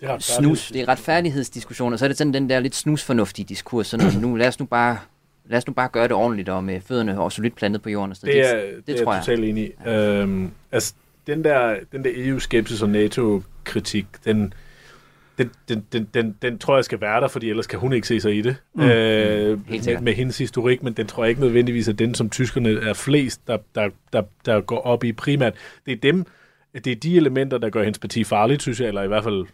[0.00, 3.86] Det er snus, det er retfærdighedsdiskussioner, så er det sådan den der lidt snusfornuftige diskurs,
[3.86, 4.98] sådan nu, lad os nu bare
[5.48, 8.10] lad os nu bare gøre det ordentligt og med fødderne og solidt plantet på jorden.
[8.10, 9.24] Og sådan Det er, det, det, er tror jeg jeg.
[9.24, 9.88] totalt enig i.
[9.88, 10.94] Øhm, altså,
[11.26, 12.88] den der, den der EU-skepsis og
[13.66, 14.52] NATO-kritik, den,
[15.38, 18.06] den, den, den, den, den tror jeg skal være der, fordi ellers kan hun ikke
[18.08, 18.56] se sig i det.
[18.74, 18.82] Mm.
[18.82, 22.30] Øh, Helt med, med hendes historik, men den tror jeg ikke nødvendigvis er den, som
[22.30, 25.54] tyskerne er flest, der, der, der, der går op i primært.
[25.86, 26.24] Det er dem,
[26.74, 29.46] det er de elementer, der gør hendes parti farligt, synes jeg, eller i hvert fald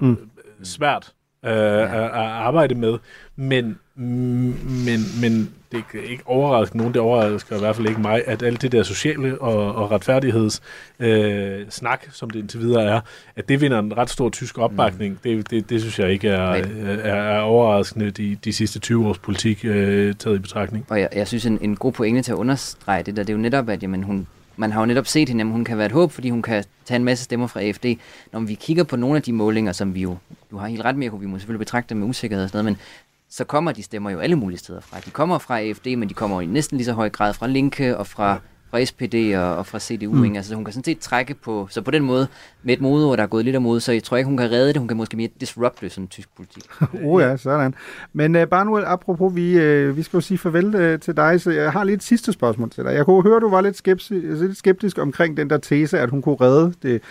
[0.00, 0.30] Mm.
[0.62, 1.12] svært
[1.44, 1.82] øh, ja.
[1.82, 2.98] at, at arbejde med.
[3.36, 8.22] Men, men, men det kan ikke overraske nogen, det overrasker i hvert fald ikke mig,
[8.26, 10.62] at alt det der sociale og, og retfærdigheds
[11.00, 13.00] øh, snak, som det indtil videre er,
[13.36, 15.12] at det vinder en ret stor tysk opbakning.
[15.12, 15.18] Mm.
[15.24, 16.64] Det, det, det synes jeg ikke er,
[17.04, 20.86] er, er overraskende de, de sidste 20 års politik øh, taget i betragtning.
[20.88, 23.36] Og jeg, jeg synes, en, en god pointe til at understrege det der, det er
[23.36, 24.26] jo netop, at jamen, hun,
[24.56, 26.64] man har jo netop set hende, at hun kan være et håb, fordi hun kan
[26.84, 27.86] tage en masse stemmer fra AFD.
[28.32, 30.16] Når vi kigger på nogle af de målinger, som vi jo,
[30.50, 32.78] du har helt ret med, vi må selvfølgelig betragte dem med usikkerhed og sådan noget,
[32.78, 32.82] men
[33.30, 35.00] så kommer de stemmer jo alle mulige steder fra.
[35.04, 37.46] De kommer fra AFD, men de kommer jo i næsten lige så høj grad fra
[37.46, 40.12] Linke og fra, fra SPD og, og fra CDU.
[40.12, 40.24] Mm.
[40.24, 40.36] Ikke?
[40.36, 42.28] Altså, hun kan sådan set trække på, så på den måde,
[42.62, 44.68] med et modeord, der er gået lidt imod, så jeg tror ikke, hun kan redde
[44.68, 44.76] det.
[44.76, 46.64] Hun kan måske mere disrupte sådan tysk politik.
[47.04, 47.74] oh ja, sådan.
[48.12, 51.50] Men uh, Barnwell, apropos, vi, uh, vi skal jo sige farvel uh, til dig, så
[51.50, 52.94] jeg har lige et sidste spørgsmål til dig.
[52.94, 56.22] Jeg kunne høre, du var lidt skeptisk, lidt skeptisk omkring den der tese, at hun
[56.22, 57.02] kunne redde det,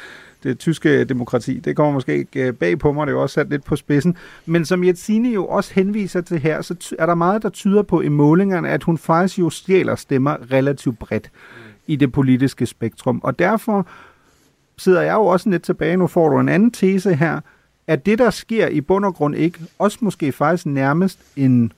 [0.44, 1.60] det tyske demokrati.
[1.60, 3.76] Det kommer måske ikke øh, bag på mig, det er jo også sat lidt på
[3.76, 4.18] spidsen.
[4.46, 8.02] Men som Jetsine jo også henviser til her, så er der meget, der tyder på
[8.02, 11.32] i målingerne, at hun faktisk jo stjæler stemmer relativt bredt
[11.88, 13.20] i det politiske spektrum.
[13.24, 13.88] Og derfor
[14.78, 17.40] sidder jeg jo også lidt tilbage, nu får du en anden tese her,
[17.88, 21.72] at det, der sker i bund og grund ikke, også måske faktisk nærmest en,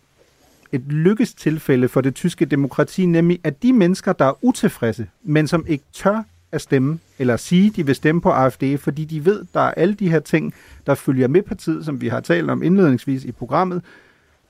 [0.71, 5.65] et lykkestilfælde for det tyske demokrati, nemlig at de mennesker, der er utilfredse, men som
[5.67, 9.59] ikke tør at stemme, eller sige, de vil stemme på AFD, fordi de ved, der
[9.59, 10.53] er alle de her ting,
[10.85, 13.81] der følger med partiet, som vi har talt om indledningsvis i programmet,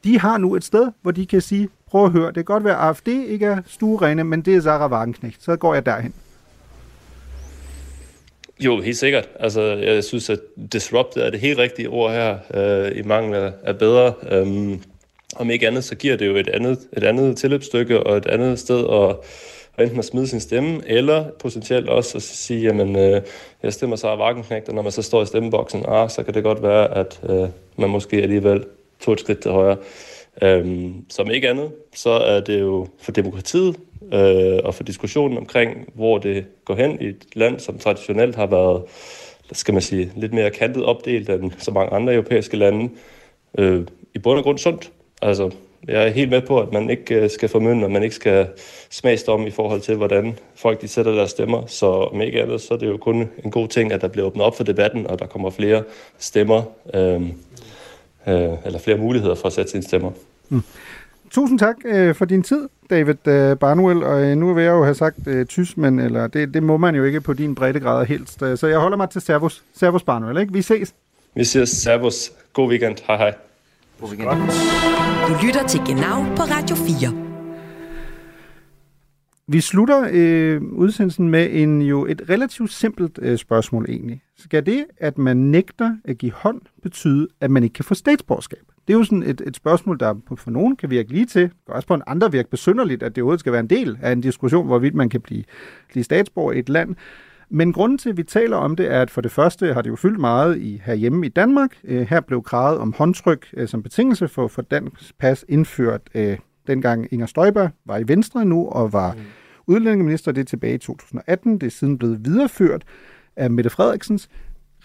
[0.03, 2.63] de har nu et sted, hvor de kan sige, prøv at høre, det kan godt
[2.63, 6.13] være, at AFD ikke er stuerene, men det er Sarah Wagenknecht, så går jeg derhen.
[8.59, 9.29] Jo, helt sikkert.
[9.39, 10.39] Altså, jeg synes, at
[10.73, 14.13] disrupted er det helt rigtige ord her, øh, i mangel af, bedre.
[14.31, 14.81] Øhm,
[15.35, 18.59] om ikke andet, så giver det jo et andet, et andet tilløbsstykke og et andet
[18.59, 19.15] sted at,
[19.77, 23.21] og enten at smide sin stemme, eller potentielt også at sige, jamen, øh,
[23.63, 26.43] jeg stemmer så Wagenknecht, og når man så står i stemmeboksen, ah, så kan det
[26.43, 28.65] godt være, at øh, man måske alligevel
[28.99, 29.77] tog et skridt til højre.
[30.41, 33.75] Øhm, som ikke andet, så er det jo for demokratiet
[34.13, 38.45] øh, og for diskussionen omkring, hvor det går hen i et land, som traditionelt har
[38.45, 38.83] været,
[39.51, 42.89] skal man sige, lidt mere kantet opdelt end så mange andre europæiske lande,
[43.57, 44.91] øh, i bund og grund sundt.
[45.21, 45.51] Altså,
[45.87, 48.47] jeg er helt med på, at man ikke øh, skal formynde, og man ikke skal
[48.89, 51.63] smagsdomme i forhold til, hvordan folk de sætter deres stemmer.
[51.67, 54.27] Så om ikke andet, så er det jo kun en god ting, at der bliver
[54.27, 55.83] åbnet op for debatten, og der kommer flere
[56.19, 56.63] stemmer,
[56.93, 57.21] øh,
[58.27, 60.11] øh, eller flere muligheder for at sætte sine stemmer.
[61.31, 64.03] tusind tak øh, for din tid, David øh, Barnuel.
[64.03, 66.95] Og øh, nu vil jeg jo have sagt øh, tysmen, eller det, det må man
[66.95, 68.41] jo ikke på din breddegrad helst.
[68.41, 70.53] Øh, Så jeg holder mig til Servus, Servus Barnuel, ikke?
[70.53, 70.93] Vi ses.
[71.35, 72.31] Vi siger servus.
[72.53, 72.97] God weekend.
[73.07, 73.33] Hej hej.
[74.01, 74.29] God weekend.
[75.27, 77.27] Du lytter til Genau på Radio 4.
[79.47, 84.21] Vi slutter øh, udsendelsen med en jo et relativt simpelt øh, spørgsmål egentlig.
[84.37, 88.59] Skal det, at man nægter at give hånd, betyde, at man ikke kan få statsborgerskab?
[88.87, 91.41] Det er jo sådan et, et spørgsmål, der på- for nogen kan virke lige til.
[91.41, 93.97] Det kan også på en andre virke besynderligt, at det overhovedet skal være en del
[94.01, 95.43] af en diskussion, hvorvidt man kan blive,
[95.89, 96.95] blive statsborger i et land.
[97.53, 99.89] Men grunden til, at vi taler om det, er, at for det første har det
[99.89, 101.77] jo fyldt meget i, herhjemme i Danmark.
[101.83, 106.37] Øh, her blev kravet om håndtryk øh, som betingelse for, for dansk pas indført, øh,
[106.67, 109.19] dengang Inger Støjberg var i Venstre nu og var mm.
[109.67, 110.31] udlændingeminister.
[110.31, 111.57] Det er tilbage i 2018.
[111.57, 112.83] Det er siden blevet videreført
[113.35, 114.29] af Mette Frederiksens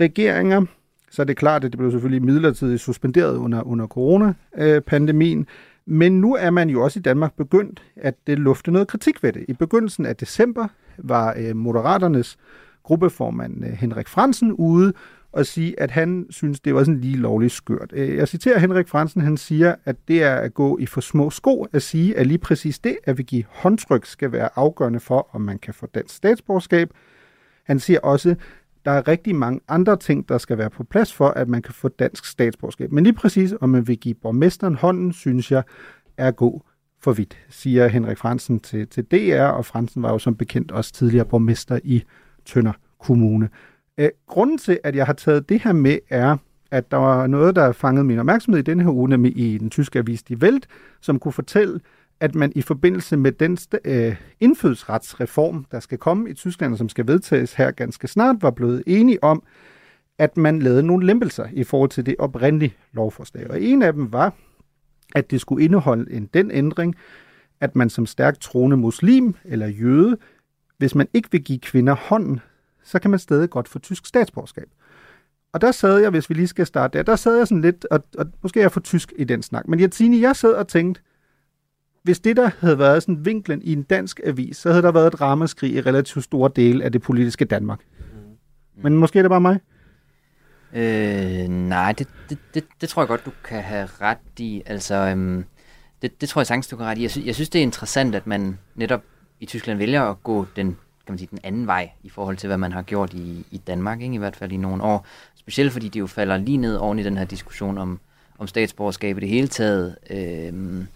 [0.01, 0.65] regeringer.
[1.11, 5.47] Så er det klart, at det blev selvfølgelig midlertidigt suspenderet under, under coronapandemien.
[5.87, 9.45] Men nu er man jo også i Danmark begyndt at lufte noget kritik ved det.
[9.49, 10.69] I begyndelsen af december
[10.99, 12.39] var øh, Moderaternes
[12.83, 14.93] gruppeformand øh, Henrik Fransen ude
[15.33, 17.93] og sige, at han synes, det var sådan lige lovligt skørt.
[17.93, 21.31] Øh, jeg citerer Henrik Fransen, han siger, at det er at gå i for små
[21.31, 25.29] sko at sige, at lige præcis det, at vi give håndtryk, skal være afgørende for,
[25.33, 26.91] om man kan få dansk statsborgerskab.
[27.65, 28.37] Han siger også,
[28.87, 31.75] der er rigtig mange andre ting, der skal være på plads for, at man kan
[31.75, 32.93] få dansk statsborgerskab.
[32.93, 35.63] Men lige præcis, om man vil give borgmesteren hånden, synes jeg,
[36.17, 36.61] er god
[37.01, 40.93] for vidt, siger Henrik Fransen til, til DR, og Fransen var jo som bekendt også
[40.93, 42.03] tidligere borgmester i
[42.45, 43.49] Tønder Kommune.
[43.99, 46.37] Øh, grunden til, at jeg har taget det her med, er,
[46.71, 49.71] at der var noget, der fangede min opmærksomhed i denne her uge, nemlig i den
[49.71, 50.67] tyske avis Die Welt,
[51.01, 51.81] som kunne fortælle,
[52.21, 56.89] at man i forbindelse med den øh, indfødsretsreform, der skal komme i Tyskland, og som
[56.89, 59.43] skal vedtages her ganske snart, var blevet enige om,
[60.19, 63.51] at man lavede nogle lempelser i forhold til det oprindelige lovforslag.
[63.51, 64.33] Og en af dem var,
[65.15, 66.95] at det skulle indeholde en den ændring,
[67.61, 70.17] at man som stærkt troende muslim eller jøde,
[70.79, 72.41] hvis man ikke vil give kvinder hånden,
[72.85, 74.69] så kan man stadig godt få tysk statsborgerskab.
[75.53, 77.87] Og der sad jeg, hvis vi lige skal starte der, der sad jeg sådan lidt,
[77.91, 80.69] og, og måske er jeg for tysk i den snak, men Jensine, jeg sad og
[80.69, 81.01] tænkte,
[82.07, 85.07] hvis det der havde været sådan vinklen i en dansk avis, så havde der været
[85.07, 87.81] et ramaskrig i relativt store dele af det politiske Danmark.
[88.83, 89.61] Men måske er det bare mig.
[90.73, 94.63] Øh, nej, det, det, det, det tror jeg godt, du kan have ret i.
[94.67, 95.45] Altså, øhm,
[96.03, 97.03] det, det tror jeg sagtens, du kan ret i.
[97.03, 99.03] Jeg, sy- jeg synes, det er interessant, at man netop
[99.41, 100.67] i Tyskland vælger at gå den,
[101.07, 103.59] kan man sige, den anden vej i forhold til, hvad man har gjort i, i
[103.59, 104.15] Danmark, ikke?
[104.15, 105.07] i hvert fald i nogle år.
[105.37, 108.01] Specielt fordi det jo falder lige ned oven i den her diskussion om,
[108.39, 109.97] om statsborgerskab i det hele taget.
[110.11, 110.87] Øhm,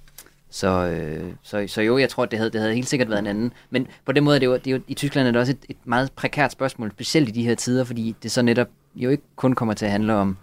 [0.51, 3.27] så, øh, så, så jo, jeg tror, det havde, det havde helt sikkert været en
[3.27, 3.53] anden.
[3.71, 5.53] Men på den måde er det jo, det er jo i Tyskland er det også
[5.53, 9.11] et, et meget prekært spørgsmål, specielt i de her tider, fordi det så netop jo
[9.11, 10.37] ikke kun kommer til at handle om,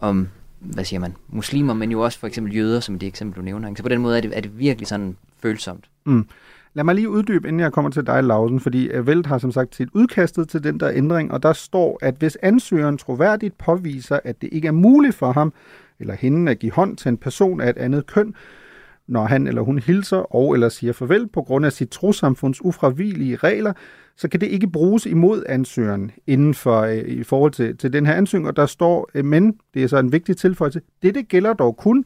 [0.00, 0.28] om
[0.60, 3.42] hvad siger man, muslimer, men jo også for eksempel jøder, som i det eksempel, du
[3.42, 3.74] nævner.
[3.76, 5.84] Så på den måde er det, er det virkelig sådan følsomt.
[6.04, 6.28] Mm.
[6.74, 9.52] Lad mig lige uddybe, inden jeg kommer til dig, Lausen, fordi øh, Velt har som
[9.52, 14.18] sagt sit udkastet til den der ændring, og der står, at hvis ansøgeren troværdigt påviser,
[14.24, 15.52] at det ikke er muligt for ham
[16.00, 18.34] eller hende at give hånd til en person af et andet køn,
[19.08, 23.36] når han eller hun hilser og eller siger farvel på grund af sit trosamfunds ufravigelige
[23.36, 23.72] regler,
[24.16, 28.06] så kan det ikke bruges imod ansøgeren inden for øh, i forhold til, til den
[28.06, 28.48] her ansøgning.
[28.48, 32.04] Og der står, øh, men det er så en vigtig tilføjelse, dette gælder dog kun,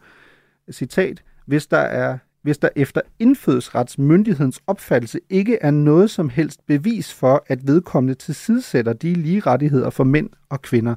[0.70, 7.14] citat, hvis der er hvis der efter indfødsretsmyndighedens opfattelse ikke er noget som helst bevis
[7.14, 10.94] for, at vedkommende tilsidesætter de lige rettigheder for mænd og kvinder,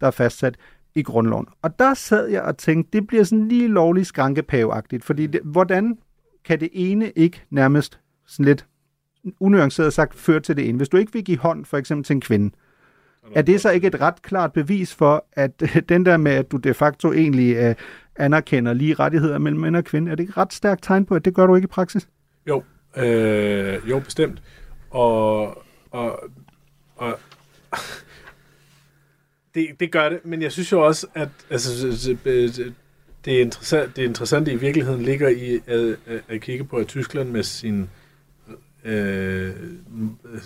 [0.00, 0.56] der er fastsat
[0.94, 1.46] i grundloven.
[1.62, 5.98] Og der sad jeg og tænkte, det bliver sådan lige lovligt skrankepaveagtigt, fordi det, hvordan
[6.44, 8.66] kan det ene ikke nærmest sådan lidt
[9.40, 10.76] unuanceret sagt føre til det ene?
[10.76, 12.54] Hvis du ikke vil give hånd for eksempel til en kvinde,
[13.34, 16.56] er det så ikke et ret klart bevis for, at den der med, at du
[16.56, 17.74] de facto egentlig uh,
[18.16, 21.14] anerkender lige rettigheder mellem mænd og kvinder, er det ikke et ret stærkt tegn på,
[21.14, 22.08] at det gør du ikke i praksis?
[22.48, 22.62] Jo,
[22.96, 24.42] øh, jo bestemt.
[24.90, 25.46] Og,
[25.90, 26.20] og,
[26.96, 27.18] og
[29.58, 32.74] det, det gør det, men jeg synes jo også, at altså, øh, øh, øh, det,
[33.24, 35.96] det, interessant, det interessante i virkeligheden ligger i at,
[36.28, 37.90] at, kigge på, at Tyskland med sin
[38.84, 39.50] øh,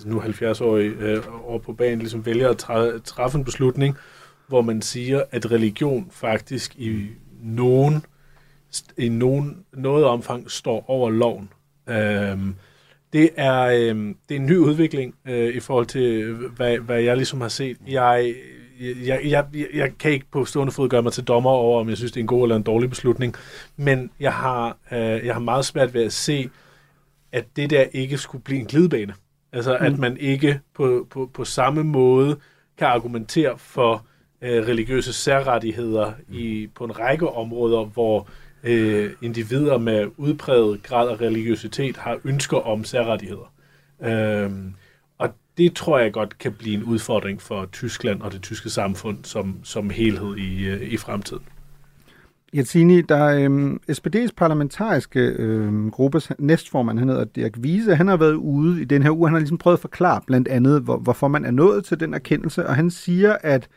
[0.05, 3.97] nu 70-årige øh, over på banen ligesom vælger at træ, træffe en beslutning,
[4.47, 7.07] hvor man siger, at religion faktisk i
[7.43, 8.05] nogen
[8.99, 11.51] i nogen, noget omfang står over loven.
[11.89, 12.55] Øhm,
[13.13, 17.17] det, er, øhm, det er en ny udvikling øh, i forhold til, hvad, hvad jeg
[17.17, 17.77] ligesom har set.
[17.89, 18.35] Jeg,
[18.81, 21.97] jeg, jeg, jeg, kan ikke på stående fod gøre mig til dommer over, om jeg
[21.97, 23.35] synes, det er en god eller en dårlig beslutning,
[23.77, 26.51] men jeg har, øh, jeg har meget svært ved at se,
[27.33, 29.15] at det der ikke skulle blive en glidebane.
[29.53, 29.87] Altså, mm.
[29.87, 32.37] at man ikke på, på, på samme måde
[32.79, 34.07] kan argumentere for
[34.43, 38.29] øh, religiøse særrettigheder i, på en række områder, hvor
[38.63, 43.53] øh, individer med udpræget grad af religiøsitet har ønsker om særrettigheder.
[43.99, 44.51] Og
[45.59, 49.57] det tror jeg godt kan blive en udfordring for Tyskland og det tyske samfund som,
[49.63, 51.43] som helhed i, øh, i fremtiden.
[52.57, 58.17] Jensini, der er øhm, SPD's parlamentariske øhm, gruppes næstformand, han hedder Dirk Wiese, han har
[58.17, 60.97] været ude i den her uge, han har ligesom prøvet at forklare blandt andet, hvor,
[60.97, 63.69] hvorfor man er nået til den erkendelse, og han siger, at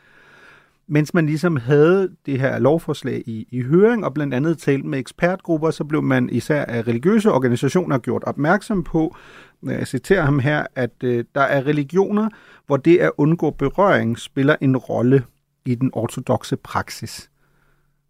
[0.88, 4.98] mens man ligesom havde det her lovforslag i, i høring, og blandt andet talt med
[4.98, 9.16] ekspertgrupper, så blev man især af religiøse organisationer gjort opmærksom på,
[9.62, 12.28] jeg citerer ham her, at øh, der er religioner,
[12.66, 15.24] hvor det at undgå berøring spiller en rolle
[15.64, 17.30] i den ortodoxe praksis.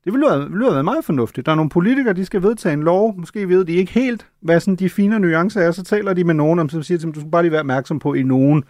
[0.04, 1.46] Det ville have, ville have været meget fornuftigt.
[1.46, 3.14] Der er nogle politikere, de skal vedtage en lov.
[3.18, 5.70] Måske ved de ikke helt, hvad sådan de fine nuancer er.
[5.70, 7.60] Så taler de med nogen, om, som siger til dem, du skal bare lige være
[7.60, 8.64] opmærksom på, at i nogen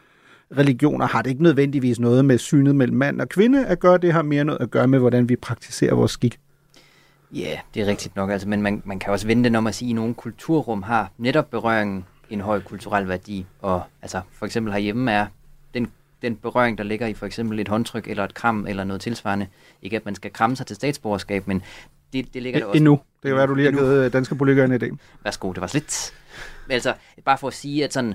[0.57, 3.99] religioner har det ikke nødvendigvis noget med synet mellem mand og kvinde at gøre.
[3.99, 6.39] Det har mere noget at gøre med, hvordan vi praktiserer vores skik.
[7.35, 8.31] Ja, yeah, det er rigtigt nok.
[8.31, 11.51] Altså, men man, man kan også vente om at sige, at nogle kulturrum har netop
[11.51, 13.47] berøringen en høj kulturel værdi.
[13.63, 15.27] Og altså, for eksempel herhjemme er
[15.75, 15.91] den,
[16.23, 19.47] den berøring, der ligger i for eksempel et håndtryk eller et kram eller noget tilsvarende.
[19.83, 21.63] Ikke at man skal kramme sig til statsborgerskab, men
[22.13, 22.77] det, det ligger der også.
[22.77, 23.01] Endnu.
[23.23, 24.97] Det er jo, du lige har givet danske politikere en idé.
[25.25, 26.15] Værsgo, det var slet.
[26.67, 28.15] Men altså, bare for at sige, at sådan,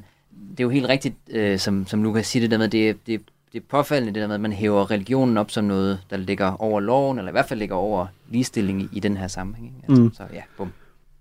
[0.52, 3.22] det er jo helt rigtigt, øh, som, som Lukas siger det der med, det, det,
[3.54, 6.62] det er påfaldende det der med, at man hæver religionen op som noget, der ligger
[6.62, 9.86] over loven, eller i hvert fald ligger over ligestilling i, i den her sammenhæng.
[9.88, 10.14] Altså, mm.
[10.14, 10.72] Så ja, bum.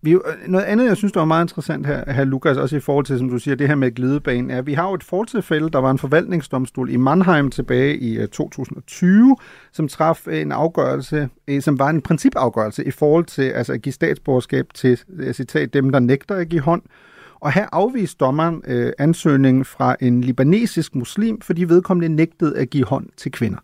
[0.03, 3.05] Vi, noget andet, jeg synes, der var meget interessant her, her, Lukas, også i forhold
[3.05, 5.71] til, som du siger, det her med glidebanen, er, at vi har jo et fortilfælde,
[5.71, 9.37] der var en forvaltningsdomstol i Mannheim tilbage i 2020,
[9.73, 11.29] som traf en afgørelse,
[11.61, 15.93] som var en principafgørelse i forhold til altså at give statsborgerskab til, jeg citat, dem,
[15.93, 16.83] der nægter at give hånd.
[17.41, 22.85] Og her afviste dommeren øh, ansøgningen fra en libanesisk muslim, fordi vedkommende nægtede at give
[22.85, 23.59] hånd til kvinder.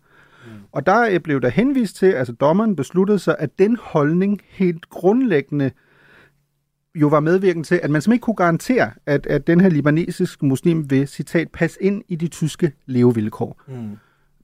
[0.45, 0.51] Mm.
[0.71, 5.71] Og der blev der henvist til, altså dommeren besluttede sig, at den holdning helt grundlæggende
[7.01, 10.45] jo var medvirkende til, at man simpelthen ikke kunne garantere, at, at den her libanesiske
[10.45, 13.61] muslim vil, citat, passe ind i de tyske levevilkår.
[13.67, 13.97] Mm.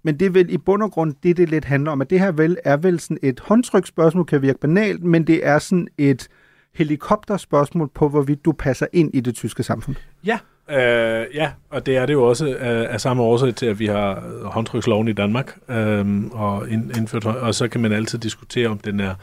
[0.03, 2.19] Men det er vel i bund og grund det, det lidt handler om, at det
[2.19, 6.27] her vel er vel sådan et håndtryksspørgsmål, kan virke banalt, men det er sådan et
[6.73, 9.95] helikopterspørgsmål på, hvorvidt du passer ind i det tyske samfund.
[10.25, 10.39] Ja,
[10.69, 13.85] øh, ja, og det er det jo også øh, af samme årsag til, at vi
[13.85, 18.99] har håndtryksloven i Danmark, øh, og, indført, og så kan man altid diskutere, om den
[18.99, 19.15] er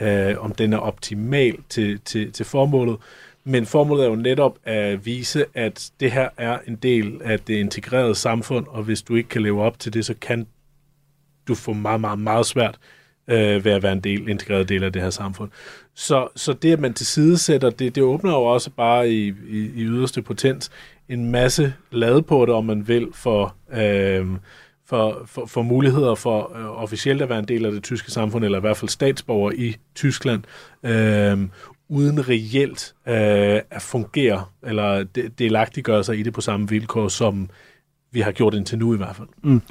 [0.00, 2.96] øh, om den er optimal til, til, til formålet.
[3.44, 7.54] Men formålet er jo netop at vise, at det her er en del af det
[7.54, 10.46] integrerede samfund, og hvis du ikke kan leve op til det, så kan
[11.48, 12.78] du få meget, meget, meget svært
[13.28, 15.50] øh, ved at være en del, integreret del af det her samfund.
[15.94, 19.34] Så, så det, at man til side sætter, det, det åbner jo også bare i,
[19.48, 20.70] i, i yderste potens
[21.08, 24.26] en masse ladeporte, om man vil, for, øh,
[24.88, 28.44] for, for, for muligheder for øh, officielt at være en del af det tyske samfund,
[28.44, 30.42] eller i hvert fald statsborger i Tyskland,
[30.82, 31.48] øh,
[31.88, 35.04] uden reelt øh, at fungere, eller
[35.38, 37.50] delagtiggøre sig i det på samme vilkår, som
[38.12, 39.28] vi har gjort indtil nu i hvert fald.
[39.42, 39.62] Mm.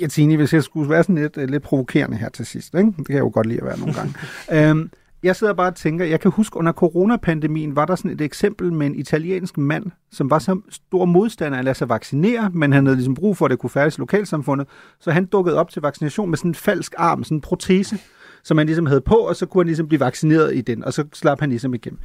[0.00, 2.92] Jeg tænker, hvis jeg skulle være sådan lidt, lidt provokerende her til sidst, ikke?
[2.98, 4.14] det kan jeg jo godt lide at være nogle gange.
[4.70, 4.90] øhm,
[5.22, 8.72] jeg sidder bare og tænker, jeg kan huske under coronapandemien, var der sådan et eksempel
[8.72, 12.72] med en italiensk mand, som var så stor modstander af at lade sig vaccinere, men
[12.72, 14.68] han havde ligesom brug for, at det kunne færdes i lokalsamfundet,
[15.00, 17.98] så han dukkede op til vaccination med sådan en falsk arm, sådan en protese,
[18.44, 20.92] som han ligesom havde på, og så kunne han ligesom blive vaccineret i den, og
[20.92, 22.00] så slap han ligesom igennem.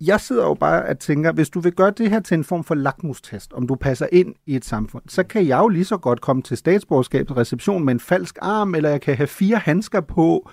[0.00, 2.64] Jeg sidder jo bare og tænker, hvis du vil gøre det her til en form
[2.64, 5.96] for lakmustest, om du passer ind i et samfund, så kan jeg jo lige så
[5.96, 10.00] godt komme til statsborgerskabets reception med en falsk arm, eller jeg kan have fire handsker
[10.00, 10.50] på,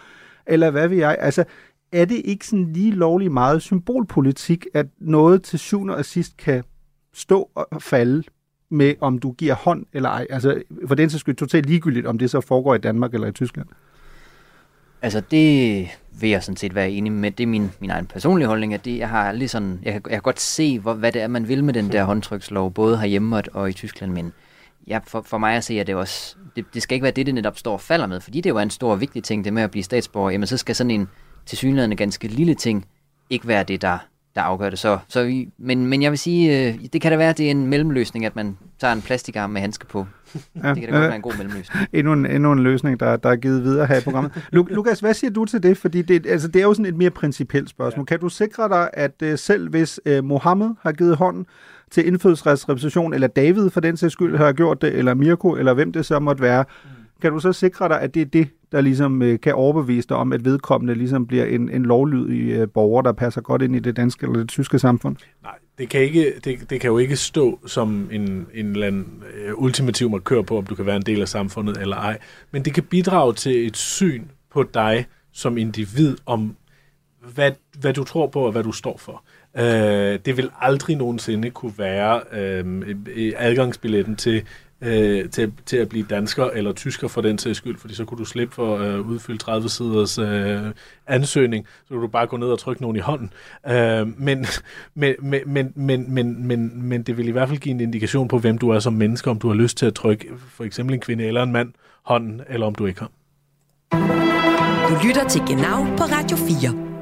[0.47, 1.17] eller hvad vil jeg.
[1.19, 1.43] Altså,
[1.95, 6.63] er det ikke sådan lige lovlig meget symbolpolitik, at noget til syvende og sidst kan
[7.13, 8.23] stå og falde
[8.69, 10.27] med, om du giver hånd eller ej?
[10.29, 13.31] Altså, for den så skyld totalt ligegyldigt, om det så foregår i Danmark eller i
[13.31, 13.67] Tyskland.
[15.01, 15.87] Altså, det
[16.19, 17.31] vil jeg sådan set være enig med.
[17.31, 20.01] Det er min, min egen personlige holdning, at det, jeg har lige sådan, jeg, kan,
[20.05, 22.97] jeg kan godt se, hvor, hvad det er, man vil med den der håndtrykslov, både
[22.97, 24.33] herhjemme og, og i Tyskland, men
[24.87, 27.25] ja, for, for mig at se, at det også, det, det skal ikke være det,
[27.25, 29.45] det netop står og falder med, fordi det jo er en stor og vigtig ting,
[29.45, 31.07] det med at blive statsborger, jamen så skal sådan en,
[31.45, 32.85] til synligheden ganske lille ting
[33.29, 33.97] ikke være det, der,
[34.35, 34.79] der afgør det.
[34.79, 37.45] Så, så vi, men, men jeg vil sige, øh, det kan da være, at det
[37.45, 40.07] er en mellemløsning, at man tager en plastikarm med handske på.
[40.63, 41.87] Ja, det kan da godt være en god mellemløsning.
[41.93, 44.47] endnu, en, endnu en løsning, der, der er givet videre her i programmet.
[44.51, 45.77] Lukas, hvad siger du til det?
[45.77, 48.01] Fordi det, altså, det er jo sådan et mere principielt spørgsmål.
[48.01, 48.05] Ja.
[48.05, 51.45] Kan du sikre dig, at uh, selv hvis uh, Mohammed har givet hånden
[51.91, 55.91] til indfødsretsrepression, eller David for den sags skyld har gjort det, eller Mirko, eller hvem
[55.91, 56.89] det så måtte være, mm
[57.21, 60.17] kan du så sikre dig, at det er det, der ligesom øh, kan overbevise dig
[60.17, 63.79] om, at vedkommende ligesom bliver en, en lovlydig øh, borger, der passer godt ind i
[63.79, 65.15] det danske eller det tyske samfund?
[65.43, 69.23] Nej, det kan, ikke, det, det kan jo ikke stå som en, en eller anden
[69.37, 72.17] øh, ultimativ markør på, om du kan være en del af samfundet eller ej.
[72.51, 76.55] Men det kan bidrage til et syn på dig som individ om,
[77.33, 79.23] hvad, hvad du tror på og hvad du står for.
[79.57, 82.95] Øh, det vil aldrig nogensinde kunne være øh,
[83.37, 84.43] adgangsbilletten til
[84.81, 88.17] øh, til, til at blive dansker eller tysker for den sags skyld, fordi så kunne
[88.17, 90.61] du slippe for at øh, udfylde 30 siders øh,
[91.07, 93.33] ansøgning, så kunne du bare gå ned og trykke nogen i hånden.
[93.67, 94.45] Øh, men,
[94.95, 98.27] men, men, men, men, men, men, men det vil i hvert fald give en indikation
[98.27, 100.93] på, hvem du er som menneske, om du har lyst til at trykke for eksempel
[100.93, 101.73] en kvinde eller en mand
[102.03, 103.11] hånden, eller om du ikke har.
[104.89, 106.94] Du lytter til Genau på Radio 4.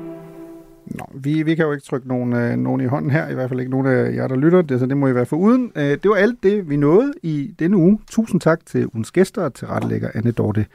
[0.94, 3.50] Nå, vi, vi kan jo ikke trykke nogen, øh, nogen i hånden her, i hvert
[3.50, 5.72] fald ikke nogen af jer, der lytter, det, så det må I være for uden.
[5.76, 8.00] Øh, det var alt det, vi nåede i denne uge.
[8.10, 10.66] Tusind tak til ugens gæster og til rettelægger Anne Dorte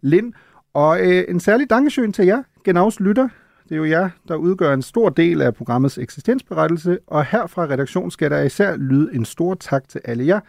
[0.00, 0.32] Lind.
[0.74, 3.28] Og øh, en særlig dankesøen til jer, Genaus lytter.
[3.68, 7.64] Det er jo jer, der udgør en stor del af programmets eksistensberettelse, og her fra
[7.64, 10.40] redaktion skal der især lyde en stor tak til alle jer,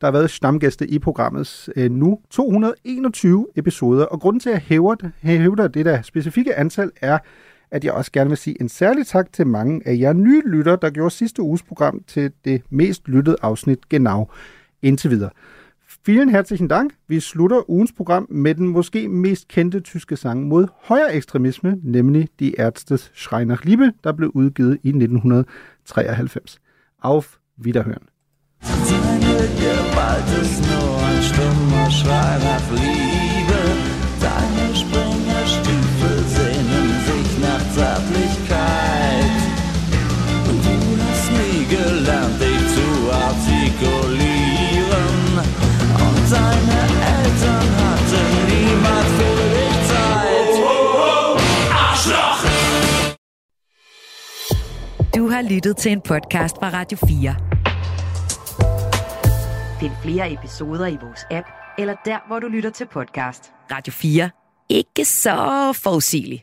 [0.00, 4.04] der har været stamgæste i programmets øh, nu 221 episoder.
[4.04, 7.18] Og grunden til, at jeg hæver, hæver det der specifikke antal, er,
[7.72, 10.76] at jeg også gerne vil sige en særlig tak til mange af jer nye lytter,
[10.76, 14.28] der gjorde sidste uges program til det mest lyttede afsnit genau
[14.82, 15.30] indtil videre.
[16.06, 16.94] Vielen herzlichen Dank.
[17.08, 22.28] Vi slutter ugens program med den måske mest kendte tyske sang mod højere ekstremisme, nemlig
[22.40, 26.60] Die Ärztes Schrei nach Liebe, der blev udgivet i 1993.
[27.02, 28.08] Auf Wiederhören.
[28.62, 33.11] Seine Gewalt ist nur ein stummer Schrei nach Liebe.
[43.82, 45.38] Artikulieren.
[46.04, 46.78] Und deine
[47.16, 50.54] Eltern hatten niemals für dich Zeit.
[51.70, 52.40] Arschloch!
[55.14, 57.36] Du har lyttet til en podcast fra Radio 4.
[59.80, 61.46] Find flere episoder i vores app,
[61.78, 63.52] eller der, hvor du lytter til podcast.
[63.70, 64.30] Radio 4.
[64.68, 66.42] Ikke så forudsigeligt.